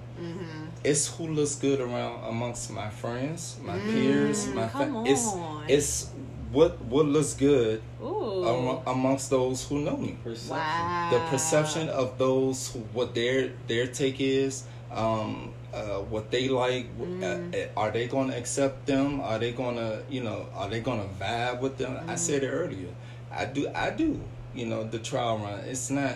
[0.84, 5.26] It's who looks good around amongst my friends, my peers, my Mm, fa- it's
[5.70, 6.10] it's
[6.52, 8.44] what what looks good Ooh.
[8.88, 10.18] amongst those who know me.
[10.24, 10.58] Perception.
[10.58, 11.10] wow.
[11.14, 16.88] The perception of those who what their their take is, um, uh, what they like.
[16.98, 17.24] Mm.
[17.24, 19.22] Uh, uh, are they going to accept them?
[19.22, 20.48] Are they going to you know?
[20.56, 21.94] Are they going to vibe with them?
[21.94, 22.10] Mm.
[22.10, 22.90] I said it earlier.
[23.32, 23.70] I do.
[23.70, 24.20] I do.
[24.54, 25.60] You know the trial run.
[25.70, 26.16] It's not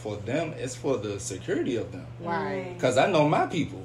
[0.00, 0.54] for them.
[0.56, 2.06] It's for the security of them.
[2.20, 2.76] Right.
[2.78, 3.84] Cause I know my people.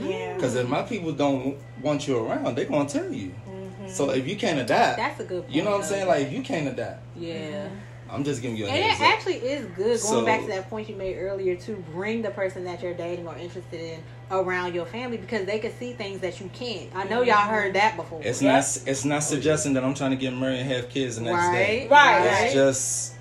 [0.00, 0.38] Yeah.
[0.38, 3.34] Cause if my people don't want you around, they're gonna tell you.
[3.48, 3.88] Mm-hmm.
[3.88, 5.54] So if you can't adapt, That's a good point.
[5.54, 6.06] you know what I'm saying?
[6.06, 7.66] Like if you can't adapt, yeah.
[7.66, 7.76] Mm-hmm.
[8.10, 9.00] I'm just giving you a And it up.
[9.00, 12.30] actually is good going So- back to that point you made earlier to bring the
[12.30, 16.20] person that you're dating or interested in around your family because they can see things
[16.20, 16.94] that you can't.
[16.94, 17.72] I know y'all heard mm-hmm.
[17.74, 18.20] that before.
[18.22, 18.52] It's Yeah.
[18.52, 18.78] not.
[18.86, 21.88] It's not suggesting that I'm trying to get married and have kids the next day.
[21.88, 22.52] right, Right, It's right.
[22.52, 23.13] just,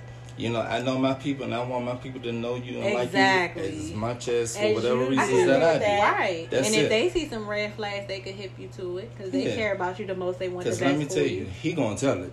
[0.44, 3.00] you know, I know my people, and I want my people to know you and
[3.02, 3.64] Exactly.
[3.64, 5.80] like you as much as for As whatever you reasons that I do.
[5.80, 6.18] that.
[6.20, 6.48] Right.
[6.52, 6.90] That's and if it.
[6.90, 9.56] they see some red flags, they could hip you to it because they Yeah.
[9.56, 10.40] care about you the most.
[10.40, 11.40] They want the Because let me tell you.
[11.42, 12.32] you, he gonna tell it.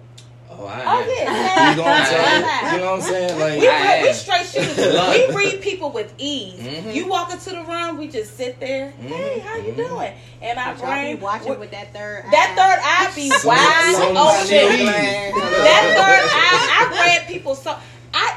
[0.52, 1.08] Oh, I Oh am.
[1.08, 1.70] yeah.
[1.70, 2.72] He gonna tell it.
[2.72, 3.36] You know what I'm saying?
[3.36, 4.74] We, Like, read, we straight shooters.
[4.92, 5.28] Blood.
[5.28, 6.58] we read people with ease.
[6.60, 6.92] Mhm.
[6.92, 8.90] You walk into the room, we just sit there.
[9.00, 9.76] Hey, how you Mhm.
[9.88, 10.12] doing?
[10.42, 12.56] And I But y'all be watching with- with that third that eye.
[12.58, 14.86] third eye be So- wide so open.
[14.86, 17.76] that third eye, I read people so.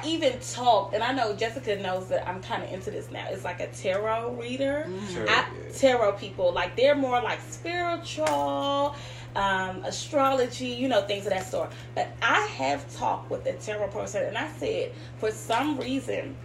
[0.03, 3.27] I even talked, and I know Jessica knows that I'm kind of into this now.
[3.29, 4.89] It's like a tarot reader.
[5.11, 5.45] Sure, I yeah.
[5.73, 8.95] tarot people like they're more like spiritual,
[9.35, 11.71] um, astrology, you know, things of that sort.
[11.95, 16.35] But I have talked with a tarot person, and I said for some reason.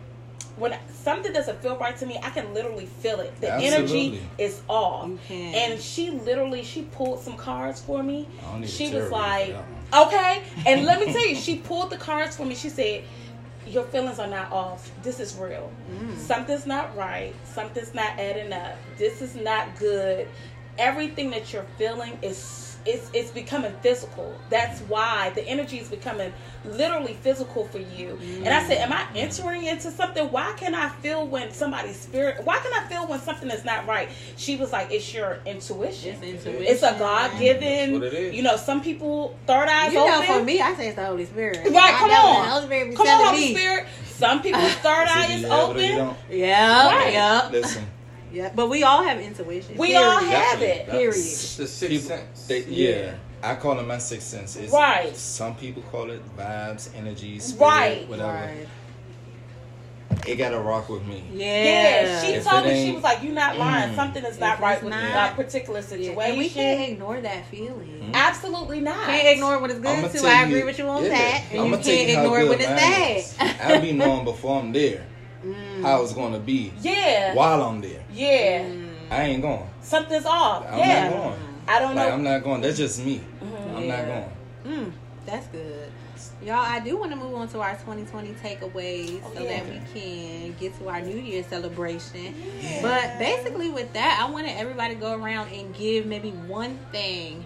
[0.56, 3.40] When something doesn't feel right to me, I can literally feel it.
[3.40, 5.08] The energy is off.
[5.30, 8.26] And she literally she pulled some cards for me.
[8.40, 9.54] I don't need a She was like,
[9.94, 10.42] okay.
[10.66, 12.56] And let me tell you, she pulled the cards for me.
[12.56, 13.04] She said,
[13.68, 14.90] your feelings are not off.
[15.02, 15.70] This is real.
[15.92, 16.16] Mm.
[16.16, 17.34] Something's not right.
[17.44, 18.76] Something's not adding up.
[18.96, 20.28] This is not good.
[20.78, 24.34] Everything that you're feeling is it's it's becoming physical.
[24.50, 26.32] That's why the energy is becoming
[26.64, 28.18] literally physical for you.
[28.44, 30.30] And I said, Am I entering into something?
[30.30, 33.86] Why can I feel when somebody's spirit why can I feel when something is not
[33.86, 34.08] right?
[34.36, 36.14] She was like, It's your intuition.
[36.14, 36.62] It's intuition.
[36.66, 38.34] It's a God That's given what it is.
[38.34, 40.38] you know, some people third eyes You know, open.
[40.38, 41.58] for me, I say it's the Holy Spirit.
[41.70, 42.48] Right, I come on.
[42.48, 43.54] Holy Spirit Come on, Holy me.
[43.54, 43.86] Spirit.
[44.06, 46.16] Some people's third Is eye it is you have it or you open.
[46.30, 47.12] Yeah, Right.
[47.12, 47.86] yeah, Listen,
[48.32, 48.52] yeah.
[48.54, 49.76] But we all have intuition.
[49.76, 50.02] We period.
[50.06, 50.76] all have Definitely, it.
[50.86, 50.98] definitely.
[50.98, 51.16] Period.
[51.16, 52.46] It's the sixth people, sense.
[52.46, 52.90] they, Yeah.
[52.90, 53.14] yeah.
[53.42, 54.56] I call it my sixth sense.
[54.56, 55.16] It's, Right.
[55.16, 58.08] Some people call it vibes, energy, spirit, Right.
[58.08, 58.32] whatever.
[58.32, 58.66] Right.
[60.26, 61.22] It gotta rock with me.
[61.32, 61.46] Yeah.
[61.46, 63.92] Yeah, she If told me she was like, "You're not lying.
[63.92, 63.96] Mm.
[63.96, 67.46] Something is not right with not- that particular Yeah, situation." And we can't ignore that
[67.50, 68.10] feeling.
[68.14, 69.06] Absolutely not.
[69.06, 70.18] Can't ignore it when it's I'ma good too.
[70.20, 71.42] tell I you- agree with you on yeah, that.
[71.52, 72.68] And I'ma you can't ignore it good when it's
[73.38, 73.60] mine bad.
[73.70, 75.02] I'll be knowing before I'm there
[75.44, 75.82] Mm.
[75.82, 78.02] how it's gonna be Yeah, while I'm there.
[78.12, 78.64] yeah.
[78.64, 78.88] Mm.
[79.10, 79.66] I ain't going.
[79.82, 80.66] Something's off.
[80.70, 81.38] I'm yeah, not going.
[81.68, 82.14] I don't Like know.
[82.14, 82.60] I'm not going.
[82.60, 83.20] That's just me.
[83.42, 83.76] Mhm.
[83.76, 83.96] I'm Yeah.
[83.96, 84.84] not going.
[84.86, 84.92] Mm,
[85.26, 85.90] that's good.
[86.44, 89.60] Y'all, I do want to move on to our 2020 takeaways Oh, so yeah.
[89.62, 92.34] that we can get to our New Year celebration.
[92.82, 97.44] But basically, with that, I wanted everybody to go around and give maybe one thing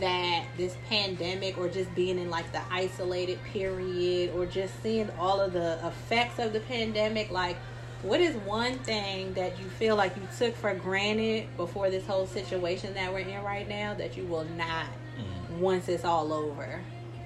[0.00, 5.40] that this pandemic or just being in like the isolated period or just seeing all
[5.40, 7.56] of the effects of the pandemic like
[8.02, 12.26] what is one thing that you feel like you took for granted before this whole
[12.26, 14.86] situation that we're in right now that you will not
[15.18, 15.58] mm.
[15.58, 16.80] once it's all over?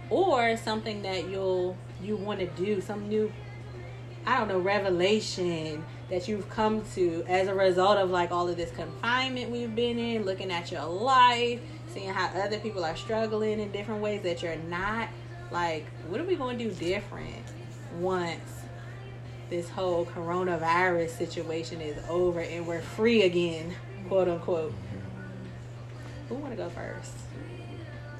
[0.08, 3.32] Or something that you'll you want to do some new
[4.26, 8.56] i don't know revelation that you've come to as a result of like all of
[8.56, 11.60] this confinement we've been in looking at your life
[11.92, 15.08] seeing how other people are struggling in different ways that you're not
[15.50, 17.44] like what are we going to do different
[17.98, 18.62] once
[19.50, 23.74] this whole coronavirus situation is over and we're free again
[24.08, 24.72] quote unquote
[26.28, 27.12] who want to go first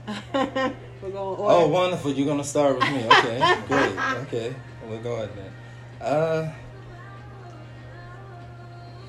[1.03, 1.55] we're going order.
[1.55, 2.13] Oh, wonderful!
[2.13, 3.05] You're gonna start with me.
[3.07, 3.99] Okay, great.
[4.23, 4.55] Okay,
[4.89, 6.05] we'll go ahead then.
[6.05, 6.53] Uh,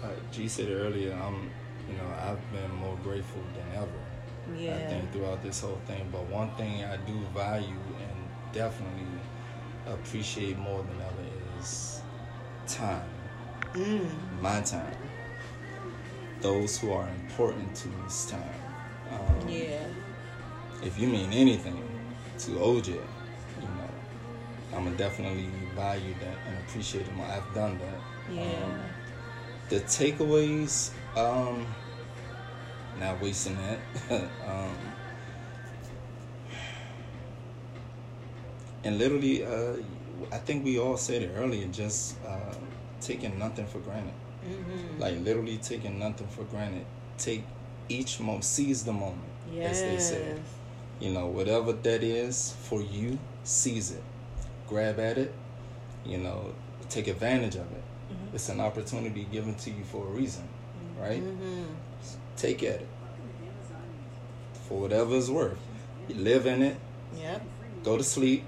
[0.04, 1.50] like G said earlier, I'm,
[1.90, 4.03] you know, I've been more grateful than ever.
[4.56, 6.08] I think throughout this whole thing.
[6.12, 9.06] But one thing I do value and definitely
[9.88, 12.02] appreciate more than ever is
[12.68, 13.10] time.
[13.74, 14.10] mm.
[14.42, 14.96] My time.
[16.42, 18.44] Those who are important to me's time.
[19.12, 19.84] Um, yeah
[20.86, 21.82] if you mean anything
[22.40, 23.90] to OJ, you know,
[24.76, 27.26] I'm gonna definitely value that and appreciate it more.
[27.26, 28.34] I've done that.
[28.34, 28.42] Yeah.
[28.64, 28.80] Um,
[29.70, 31.66] the takeaways, um,
[33.00, 33.80] not wasting that.
[34.48, 34.76] um,
[38.84, 39.76] and literally, uh,
[40.32, 42.54] I think we all said it earlier, just uh,
[43.02, 44.14] taking nothing for granted.
[44.46, 45.00] Mm-hmm.
[45.00, 46.86] Like literally taking nothing for granted.
[47.18, 47.44] Take
[47.90, 49.24] each moment, seize the moment,
[49.60, 50.36] as they say.
[51.00, 54.04] You know, whatever that is for you, seize it.
[54.68, 55.34] Grab at it.
[56.06, 56.54] You know,
[56.90, 57.84] take advantage of it.
[58.12, 58.34] Mhm.
[58.36, 60.48] It's an opportunity given to you for a reason,
[61.00, 61.22] right?
[61.22, 61.64] Mm-hmm.
[62.38, 62.88] Take at it
[64.68, 65.58] for whatever it's worth.
[66.08, 66.78] You live in it.
[67.18, 67.42] Yep.
[67.84, 68.44] Go to sleep.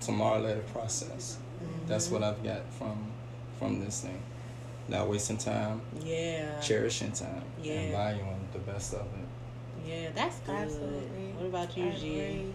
[0.00, 1.38] Tomorrow, let it process.
[1.62, 1.88] Mm-hmm.
[1.88, 3.10] That's what I've got from
[3.58, 4.22] from this thing.
[4.86, 6.60] Not wasting time, Yeah.
[6.60, 7.72] cherishing time, Yeah.
[7.74, 9.86] and valuing the best of it.
[9.86, 10.54] Yeah, that's good.
[10.54, 11.32] Absolutely.
[11.36, 12.20] What about you, I G?
[12.20, 12.54] agree.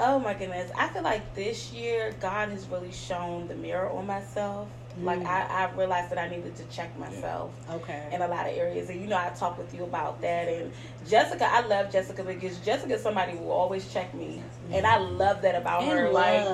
[0.00, 0.70] Oh my goodness.
[0.76, 4.68] I feel like this year God has really shown the mirror on myself.
[5.02, 5.26] Like Mm.
[5.26, 8.08] I, I realized that I needed to check myself Okay.
[8.12, 8.88] in a lot of areas.
[8.88, 10.72] And you know I talked with you about that and
[11.08, 14.40] Jessica, I love Jessica because Jessica's somebody who always check me.
[14.72, 16.10] And I love that about In her.
[16.10, 16.44] Like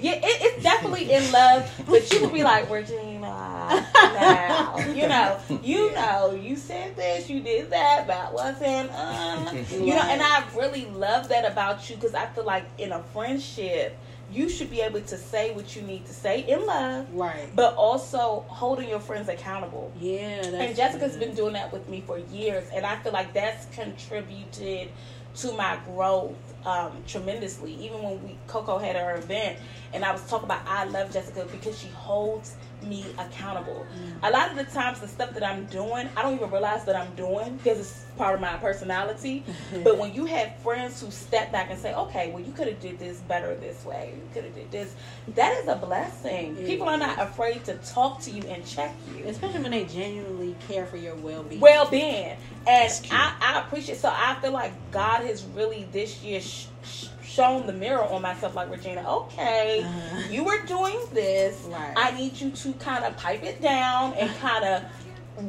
[0.00, 5.38] yeah, it, it's definitely in love, but she would be like, Regina, now, you know,
[5.62, 10.44] you know, you said this, you did that, that wasn't, uh, you know, and I
[10.56, 13.98] really love that about you because I feel like in a friendship,
[14.30, 17.48] you should be able to say what you need to say in love, Right.
[17.54, 19.92] but also holding your friends accountable.
[19.98, 20.42] Yeah.
[20.42, 21.20] That's And Jessica's good.
[21.26, 24.90] been doing that with me for years, and I feel like that's contributed
[25.36, 26.34] to my growth
[26.66, 27.72] um, tremendously.
[27.74, 29.58] Even when we Coco had her event,
[29.92, 33.86] and I was talking about I love Jessica because she holds me accountable.
[34.22, 34.28] Mm.
[34.28, 36.96] A lot of the times, the stuff that I'm doing, I don't even realize that
[36.96, 39.44] I'm doing because it's part of my personality.
[39.84, 42.80] but when you have friends who step back and say, "Okay, well, you could have
[42.80, 44.14] did this better this way.
[44.16, 44.94] You could have did this,"
[45.34, 46.56] that is a blessing.
[46.56, 49.84] It People are not afraid to talk to you and check you Especially when they
[49.84, 51.60] genuinely care for your well being.
[51.60, 52.36] well being.
[52.66, 53.98] And I, I appreciate.
[53.98, 58.22] So I feel like God has really this year sh- sh- shown the mirror on
[58.22, 58.54] myself.
[58.54, 60.22] Like Regina, okay, Uh-huh.
[60.30, 61.60] you were doing this.
[61.68, 61.94] Right.
[61.96, 64.82] I need you to kind of pipe it down and kind of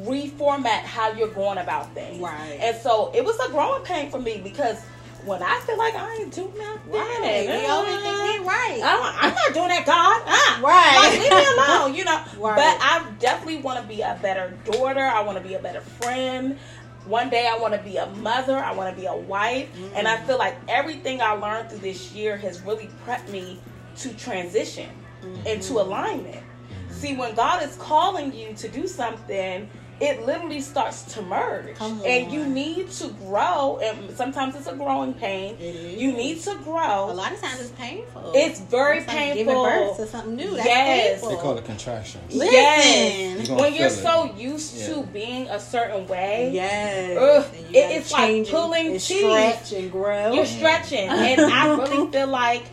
[0.06, 2.20] reformat how you're going about things.
[2.22, 2.58] Right.
[2.60, 4.80] And so it was a growing pain for me because
[5.24, 7.46] when I feel like I ain't doing nothing, Right.
[7.48, 8.80] We always think we right.
[8.82, 10.22] I, I'm not doing that, God.
[10.26, 10.60] Ah.
[10.62, 10.96] Right.
[10.98, 12.20] Like, leave me alone, you know.
[12.42, 12.56] Right.
[12.56, 15.00] But I definitely want to be a better daughter.
[15.00, 16.58] I want to be a better friend.
[17.06, 18.56] One day I want to be a mother.
[18.56, 19.68] I want to be a wife.
[19.94, 20.26] And I mm.
[20.26, 23.60] feel like everything I learned through this year has really prepped me
[23.96, 24.90] to transition
[25.22, 25.46] mm-hmm.
[25.46, 26.42] into alignment.
[26.90, 29.68] See, when God is calling you to do something,
[30.02, 31.74] it literally starts to merge.
[31.80, 33.78] And you need to grow.
[33.82, 35.56] And sometimes it's a growing pain.
[35.60, 36.00] It is.
[36.02, 37.10] You need to grow.
[37.10, 38.32] A lot of times it's painful.
[38.34, 39.44] It's very It's like painful.
[39.44, 40.50] Giving birth to something new.
[40.50, 41.10] That's Yes.
[41.12, 41.28] painful.
[41.30, 42.34] They call it contractions.
[42.34, 42.52] Listen.
[42.52, 43.40] Yes.
[43.40, 44.30] You gonna When you're feel it.
[44.30, 44.86] so used Yeah.
[44.94, 47.16] to being a certain way, Yes.
[47.18, 49.18] Ugh, it- it's like pulling and teeth.
[49.18, 50.32] stretch and grow.
[50.32, 51.08] you're stretching.
[51.08, 52.64] And I really feel like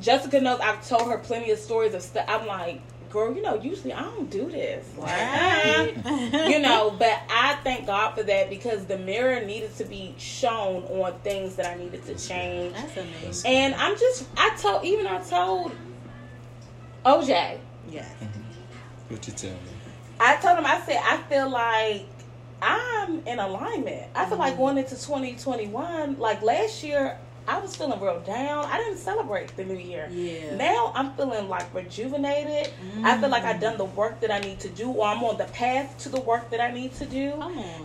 [0.00, 2.24] Jessica knows I've told her plenty of stories of stuff.
[2.26, 2.80] I'm like,
[3.10, 4.86] girl, you know, usually I don't do this.
[4.96, 5.92] Like, Right.
[6.48, 10.84] you know, but I thank God for that because the mirror needed to be shown
[10.84, 12.74] on things that I needed to change.
[12.74, 13.50] That's amazing.
[13.50, 15.72] And I'm just, I told, even I told
[17.04, 17.58] OJ,
[17.90, 18.08] Yes.
[19.08, 19.56] What you tell me?
[20.20, 22.06] I told him, I said, I feel like
[22.62, 24.06] I'm in alignment.
[24.14, 24.40] I feel mm-hmm.
[24.40, 28.64] like going into 2021, like last year, I was feeling real down.
[28.66, 30.08] I didn't celebrate the new year.
[30.12, 30.54] Yeah.
[30.56, 32.72] Now I'm feeling like rejuvenated.
[33.02, 35.36] I feel like I've done the work that I need to do, or I'm on
[35.36, 37.32] the path to the work that I need to do.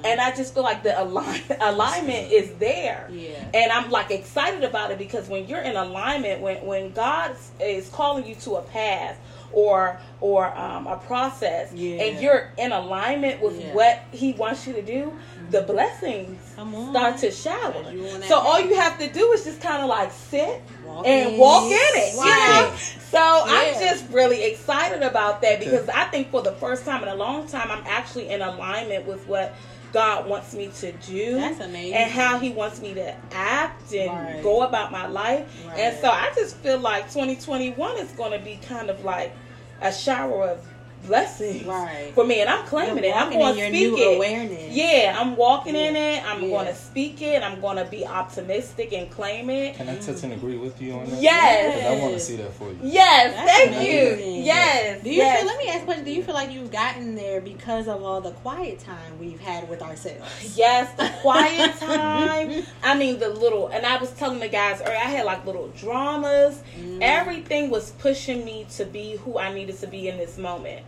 [0.04, 3.08] And I just feel like the align- alignment is there.
[3.12, 3.44] yeah.
[3.54, 7.90] And I'm like excited about it because when you're in alignment, when when God is
[7.90, 9.18] calling you to a path
[9.52, 12.04] or or um, a process, Yeah.
[12.04, 13.74] and you're in alignment with Yeah.
[13.74, 15.14] what He wants you to do,
[15.50, 16.45] the blessings.
[16.90, 17.92] Start to shower.
[17.92, 20.62] You on that So all you have to do is just kind of like sit
[20.86, 21.40] Walk and in.
[21.40, 22.14] walk in it.
[22.16, 22.74] You know?
[23.12, 27.10] So I'm just really excited about that because I think for the first time in
[27.10, 29.54] a long time, I'm actually in alignment with what
[29.94, 31.94] God wants me to do That's amazing.
[31.94, 34.44] and how he wants me to act and Right.
[34.44, 35.48] go about my life.
[35.68, 35.80] Right.
[35.80, 39.34] And so I just feel like 2021 is going to be kind of like
[39.82, 40.66] a shower of
[41.08, 42.12] blessings Right.
[42.16, 43.16] for me, and I'm claiming You're it.
[43.16, 44.16] I'm walking going to speak new it.
[44.18, 44.74] awareness.
[44.76, 46.24] Yeah, I'm walking in it.
[46.26, 46.50] I'm Yeah.
[46.50, 47.42] going to speak it.
[47.44, 49.76] I'm going to be optimistic and claim it.
[49.76, 51.22] Can I touch and agree with you on that?
[51.22, 51.76] Yes.
[51.76, 52.78] 'Cause I want to see that for you.
[52.84, 54.36] Yes, That's thank amazing.
[54.36, 54.42] you.
[54.44, 55.04] Yes.
[55.04, 55.40] Do you yes.
[55.40, 55.48] feel?
[55.48, 56.06] Let me ask a question.
[56.06, 59.70] Do you feel like you've gotten there because of all the quiet time we've had
[59.70, 60.22] with ourselves?
[60.56, 62.64] Yes, the quiet time.
[62.84, 65.68] I mean, the little, and I was telling the guys earlier, I had like little
[65.70, 66.62] dramas.
[66.80, 67.00] Mm.
[67.02, 70.82] Everything was pushing me to be who I needed to be in this moment.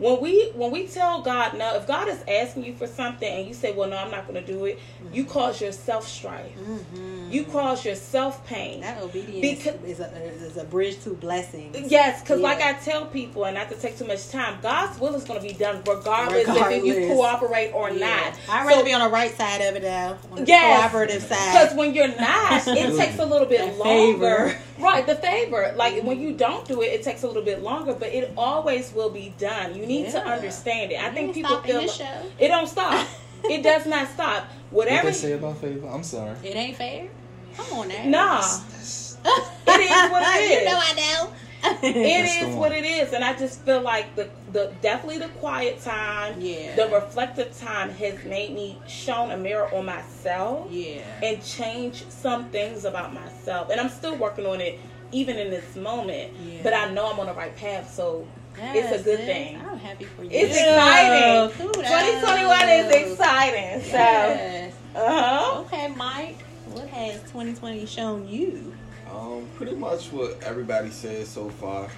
[0.00, 3.46] When we when we tell God no, if God is asking you for something and
[3.46, 4.78] you say, "Well, no, I'm not going to do it,"
[5.12, 6.50] you cause yourself strife.
[6.58, 7.30] Mhm.
[7.30, 8.80] You cause yourself pain.
[8.80, 10.06] That obedience Because- is, a,
[10.46, 11.76] is a bridge to blessings.
[11.92, 15.14] Yes, because like I tell people, and not to take too much time, God's will
[15.14, 18.06] is going to be done regardless, if you cooperate or Yeah.
[18.06, 18.34] not.
[18.48, 20.80] I'd rather So- be on the right side of it now, on Yes.
[20.80, 21.52] cooperative side.
[21.52, 24.56] Because when you're not, it takes a little bit longer.
[24.78, 25.74] Right, the favor.
[25.76, 28.94] Like when you don't do it, it takes a little bit longer, but it always
[28.94, 29.74] will be done.
[29.76, 31.00] You need to understand it.
[31.02, 32.30] I You think people feel this show.
[32.38, 33.06] it don't stop.
[33.44, 34.44] it does not stop.
[34.44, 35.06] Whatever what Whatever.
[35.08, 35.86] they say about favor?
[35.88, 36.36] I'm sorry.
[36.44, 37.08] It ain't fair.
[37.56, 38.04] Come on now.
[38.06, 41.32] Nah, That's- it is what it you know I know.
[41.62, 42.56] It That's the is one.
[42.56, 46.74] what it is, and I just feel like the the definitely the quiet time, Yeah.
[46.74, 50.68] the reflective time has made me shown a mirror on myself.
[50.70, 51.02] yeah.
[51.22, 53.68] and change some things about myself.
[53.70, 54.78] And I'm still working on it
[55.12, 56.32] even in this moment.
[56.42, 56.60] Yeah.
[56.62, 58.26] But I know I'm on the right path, so
[58.74, 59.26] it's a good sis.
[59.26, 59.60] thing.
[59.70, 60.30] I'm happy for you.
[60.32, 61.48] It's Yeah.
[61.48, 61.66] exciting.
[61.66, 61.88] Kudos.
[61.88, 63.80] 2021 is exciting.
[63.82, 64.74] So, Yes.
[64.94, 65.60] uh-huh.
[65.60, 66.36] Okay, Mike.
[66.66, 68.72] What has 2020 shown you?
[69.10, 71.88] Um, pretty much what everybody says so far.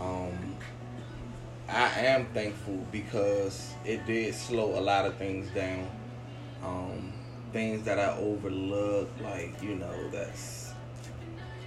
[0.00, 0.56] Um,
[1.68, 5.88] I am thankful because it did slow a lot of things down.
[6.64, 7.12] Um,
[7.52, 10.72] things that I overlooked, like you know, that's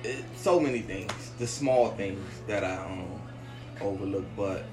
[0.04, 1.14] it, so many things.
[1.40, 3.22] The small things that I um
[3.82, 4.64] overlooked, but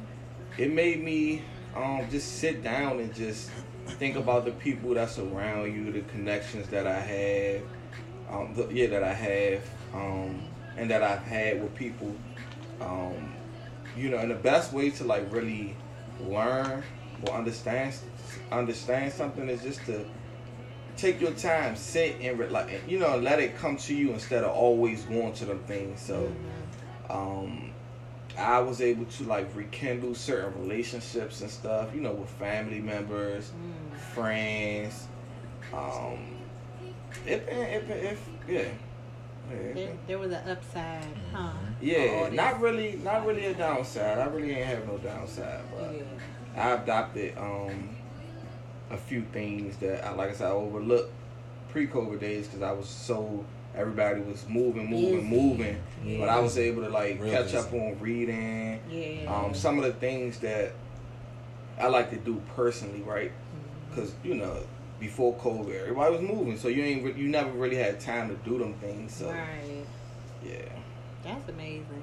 [0.58, 1.42] it made me
[1.74, 3.50] um just sit down and just
[3.98, 7.62] think about the people that's around you, the connections that I have,
[8.30, 10.42] um, the, yeah, that I have, um,
[10.76, 12.14] and that I've had with people.
[12.80, 13.34] Um,
[13.96, 15.76] you know, and the best way to like really
[16.20, 16.82] learn
[17.22, 17.94] or understand
[18.50, 20.04] understand something is just to
[20.96, 24.44] take your time, sit and re- like you know, let it come to you instead
[24.44, 26.00] of always going to them things.
[26.00, 26.32] So,
[27.10, 27.72] um,
[28.36, 31.94] I was able to like rekindle certain relationships and stuff.
[31.94, 33.52] You know, with family members,
[34.12, 35.06] friends.
[35.72, 36.18] Um,
[37.26, 38.18] it, it, it, it
[38.48, 38.64] yeah.
[39.74, 41.52] There, there was an upside, huh?
[41.80, 44.18] yeah, not really, not really a downside.
[44.18, 46.02] I really ain't have no downside, but Yeah.
[46.56, 47.90] I adopted um
[48.90, 51.12] a few things that I like I said I overlooked
[51.70, 53.44] pre-COVID days because I was so
[53.76, 55.36] everybody was moving, moving, Busy.
[55.36, 55.82] moving,
[56.20, 57.56] but I was able to like Real catch busy.
[57.58, 58.80] up on reading.
[58.90, 59.34] Yeah.
[59.34, 60.72] Um, some of the things that
[61.78, 63.30] I like to do personally, right?
[63.30, 63.94] Mm-hmm.
[63.94, 64.58] Because you know
[65.00, 68.36] before COVID, everybody was moving, so you ain't re- you never really had time to
[68.48, 69.14] do them things.
[69.14, 69.84] So right.
[70.44, 70.68] yeah.
[71.22, 72.02] That's amazing.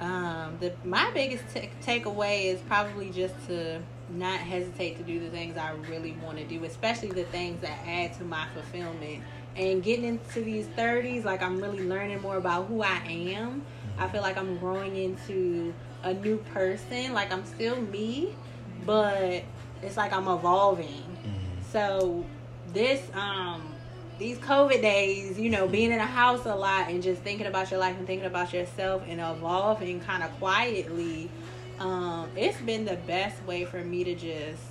[0.00, 5.30] Um, the my biggest t- takeaway is probably just to not hesitate to do the
[5.30, 9.22] things I really want to do, especially the things that add to my fulfillment.
[9.56, 13.64] And getting into these thirties, like I'm really learning more about who I am.
[13.98, 17.14] I feel like I'm growing into a new person.
[17.14, 18.34] Like I'm still me,
[18.84, 19.42] but
[19.82, 21.04] it's like I'm evolving.
[21.70, 22.24] So
[22.72, 23.62] this um
[24.18, 27.70] these COVID days, you know, being in a house a lot and just thinking about
[27.70, 31.28] your life and thinking about yourself and evolving kind of quietly,
[31.78, 34.62] um, it's been the best way for me to just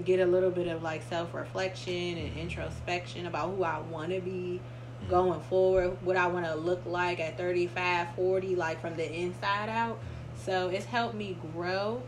[0.00, 4.20] get a little bit of like self reflection and introspection about who I want to
[4.20, 4.60] be
[5.08, 9.68] going forward, what I want to look like at 35, 40, like from the inside
[9.68, 9.98] out.
[10.44, 12.02] So it's helped me grow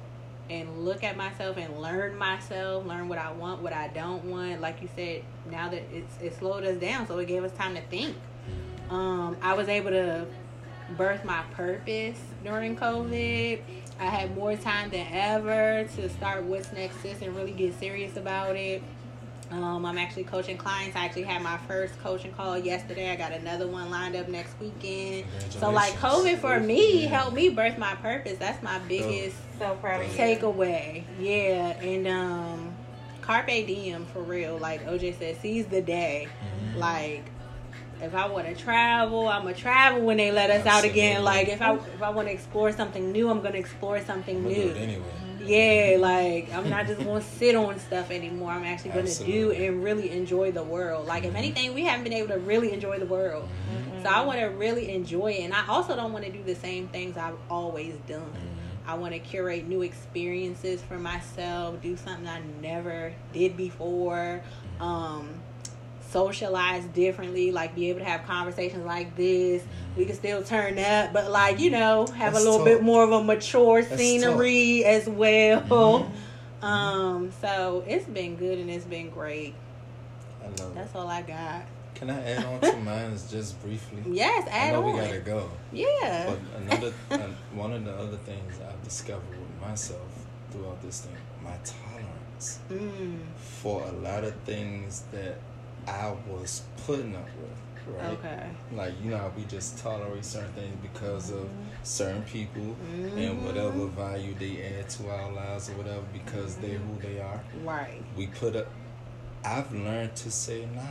[0.51, 4.61] and look at myself and learn myself, learn what I want, what I don't want.
[4.61, 7.75] Like you said, now that it's it slowed us down, so it gave us time
[7.75, 8.17] to think.
[8.91, 10.27] Um, I was able to
[10.97, 13.61] birth my purpose during COVID.
[13.99, 18.17] I had more time than ever to start what's next sis and really get serious
[18.17, 18.83] about it.
[19.51, 20.97] Um, I'm actually coaching clients.
[20.97, 23.11] I actually had my first coaching call yesterday.
[23.11, 25.27] I got another one lined up next weekend.
[25.51, 28.39] So like COVID for me helped me birth my purpose.
[28.39, 31.05] That's my biggest So proud takeaway.
[31.21, 32.75] Yeah, and um,
[33.21, 34.57] carpe diem for real.
[34.57, 36.29] Like OJ said, seize the day.
[36.77, 37.25] Like
[38.03, 41.23] if I want to travel, I'm gonna travel when they let us out again.
[41.23, 44.43] Like if I if I want to explore something new, I'm gonna explore something I'm
[44.43, 44.71] gonna do new.
[44.71, 45.05] it anyway.
[45.45, 48.51] Yeah, like I'm not just gonna sit on stuff anymore.
[48.51, 51.07] I'm actually gonna do and really enjoy the world.
[51.07, 53.49] Like if anything, we haven't been able to really enjoy the world.
[54.03, 56.57] So I want to really enjoy it, and I also don't want to do the
[56.57, 58.33] same things I've always done.
[58.85, 64.43] I want to curate new experiences for myself, do something I never did before,
[64.81, 65.29] um,
[66.13, 69.63] socialize differently, like be able to have conversations like this.
[69.97, 72.67] We can still turn up, but like you know, have Let's a little talk.
[72.79, 75.63] bit more of a mature scenery as well.
[75.63, 76.11] Mhm.
[76.63, 79.53] Um, so it's been good and it's been great.
[80.41, 80.75] I love it.
[80.77, 81.63] That's all I got.
[81.97, 83.99] Can I add on to mine just briefly?
[84.13, 84.93] Yes, I add know on.
[84.93, 85.51] we gotta go.
[85.73, 86.31] Yeah.
[86.31, 86.93] But another,
[87.53, 90.07] one of the other things I've discovered with myself
[90.53, 95.39] throughout this thing, my tolerance Mm, for a lot of things that
[95.87, 98.11] I was putting up with, right?
[98.13, 98.47] okay.
[98.75, 101.49] Like you know, how we just tolerate certain things because of
[101.83, 103.17] certain people Mhm.
[103.31, 107.41] and whatever value they add to our lives or whatever because they're who they are.
[107.65, 108.03] Right.
[108.17, 108.69] We put up.
[109.45, 110.83] I've learned to say nah.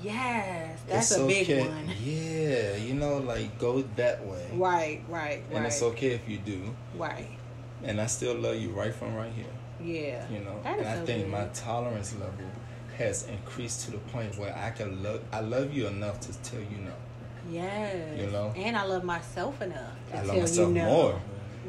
[0.00, 1.68] Yes, that's it's a big okay.
[1.68, 1.90] one.
[2.00, 4.46] Yeah, you know, like go that way.
[4.54, 5.66] Right, right, And right.
[5.66, 6.72] it's okay if you do.
[6.96, 7.26] Right.
[7.82, 9.46] And I still love you right from right here.
[9.82, 10.24] Yeah.
[10.30, 10.60] You know.
[10.62, 11.32] That and is I think good.
[11.32, 12.44] my tolerance level
[13.00, 16.60] has increased to the point where I can love I love you enough to tell
[16.60, 16.92] you no.
[17.50, 18.20] Yes.
[18.20, 18.52] You know?
[18.56, 20.84] And I love myself enough to I love myself you no.
[20.84, 21.20] more.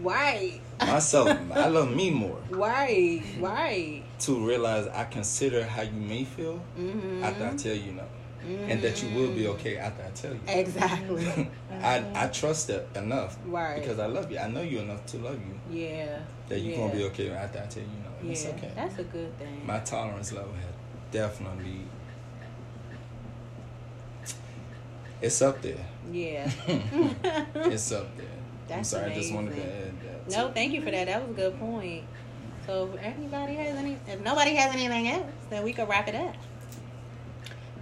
[0.01, 0.61] Right.
[0.79, 2.37] Myself I love me more.
[2.49, 3.23] Right.
[3.39, 4.03] Right.
[4.19, 7.23] To realize I consider how you may feel Mm-hmm.
[7.23, 8.03] after I tell you no.
[8.43, 10.39] And that you will be okay after I tell you.
[10.47, 11.47] Exactly.
[11.81, 13.79] I, I trust that enough Right.
[13.79, 14.39] because I love you.
[14.39, 16.19] I know you enough to love you yeah.
[16.49, 16.77] that you're yeah.
[16.87, 18.09] gonna be okay after I tell you no.
[18.19, 18.31] And Yeah.
[18.33, 18.71] It's okay.
[18.75, 19.65] That's a good thing.
[19.65, 20.70] My tolerance level has
[21.11, 21.81] definitely
[25.21, 25.75] it's up there.
[26.11, 26.49] yeah.
[27.55, 28.25] It's up there.
[28.25, 29.97] I'm That's sorry, I just wanted to amazing.
[30.05, 30.37] add that.
[30.37, 30.53] No, too.
[30.53, 31.05] thank you for that.
[31.07, 32.03] That was a good point.
[32.65, 36.15] So if anybody has any if nobody has anything else, then we could wrap it
[36.15, 36.35] up.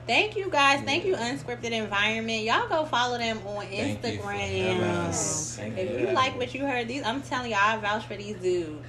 [0.08, 0.82] Thank you guys.
[0.84, 2.42] Thank you, Unscripted Environment.
[2.44, 4.82] Y'all go follow them on Thank you Instagram.
[5.08, 5.60] us.
[5.60, 6.08] If you.
[6.08, 8.84] you like what you heard, these I'm telling y'all, I vouch for these dudes.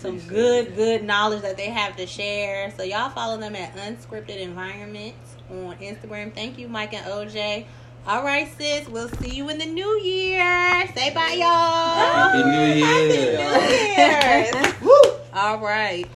[0.00, 0.76] Some Appreciate good, it.
[0.76, 2.72] good knowledge that they have to share.
[2.74, 5.14] So y'all follow them at Unscripted Environment
[5.50, 6.32] on Instagram.
[6.32, 7.66] Thank you, Mike and OJ.
[8.06, 8.88] All right, sis.
[8.88, 10.86] We'll see you in the new year.
[10.94, 11.94] Say bye, y'all.
[11.94, 12.86] Happy New Year.
[12.86, 15.20] Happy New Year.
[15.34, 16.06] All right.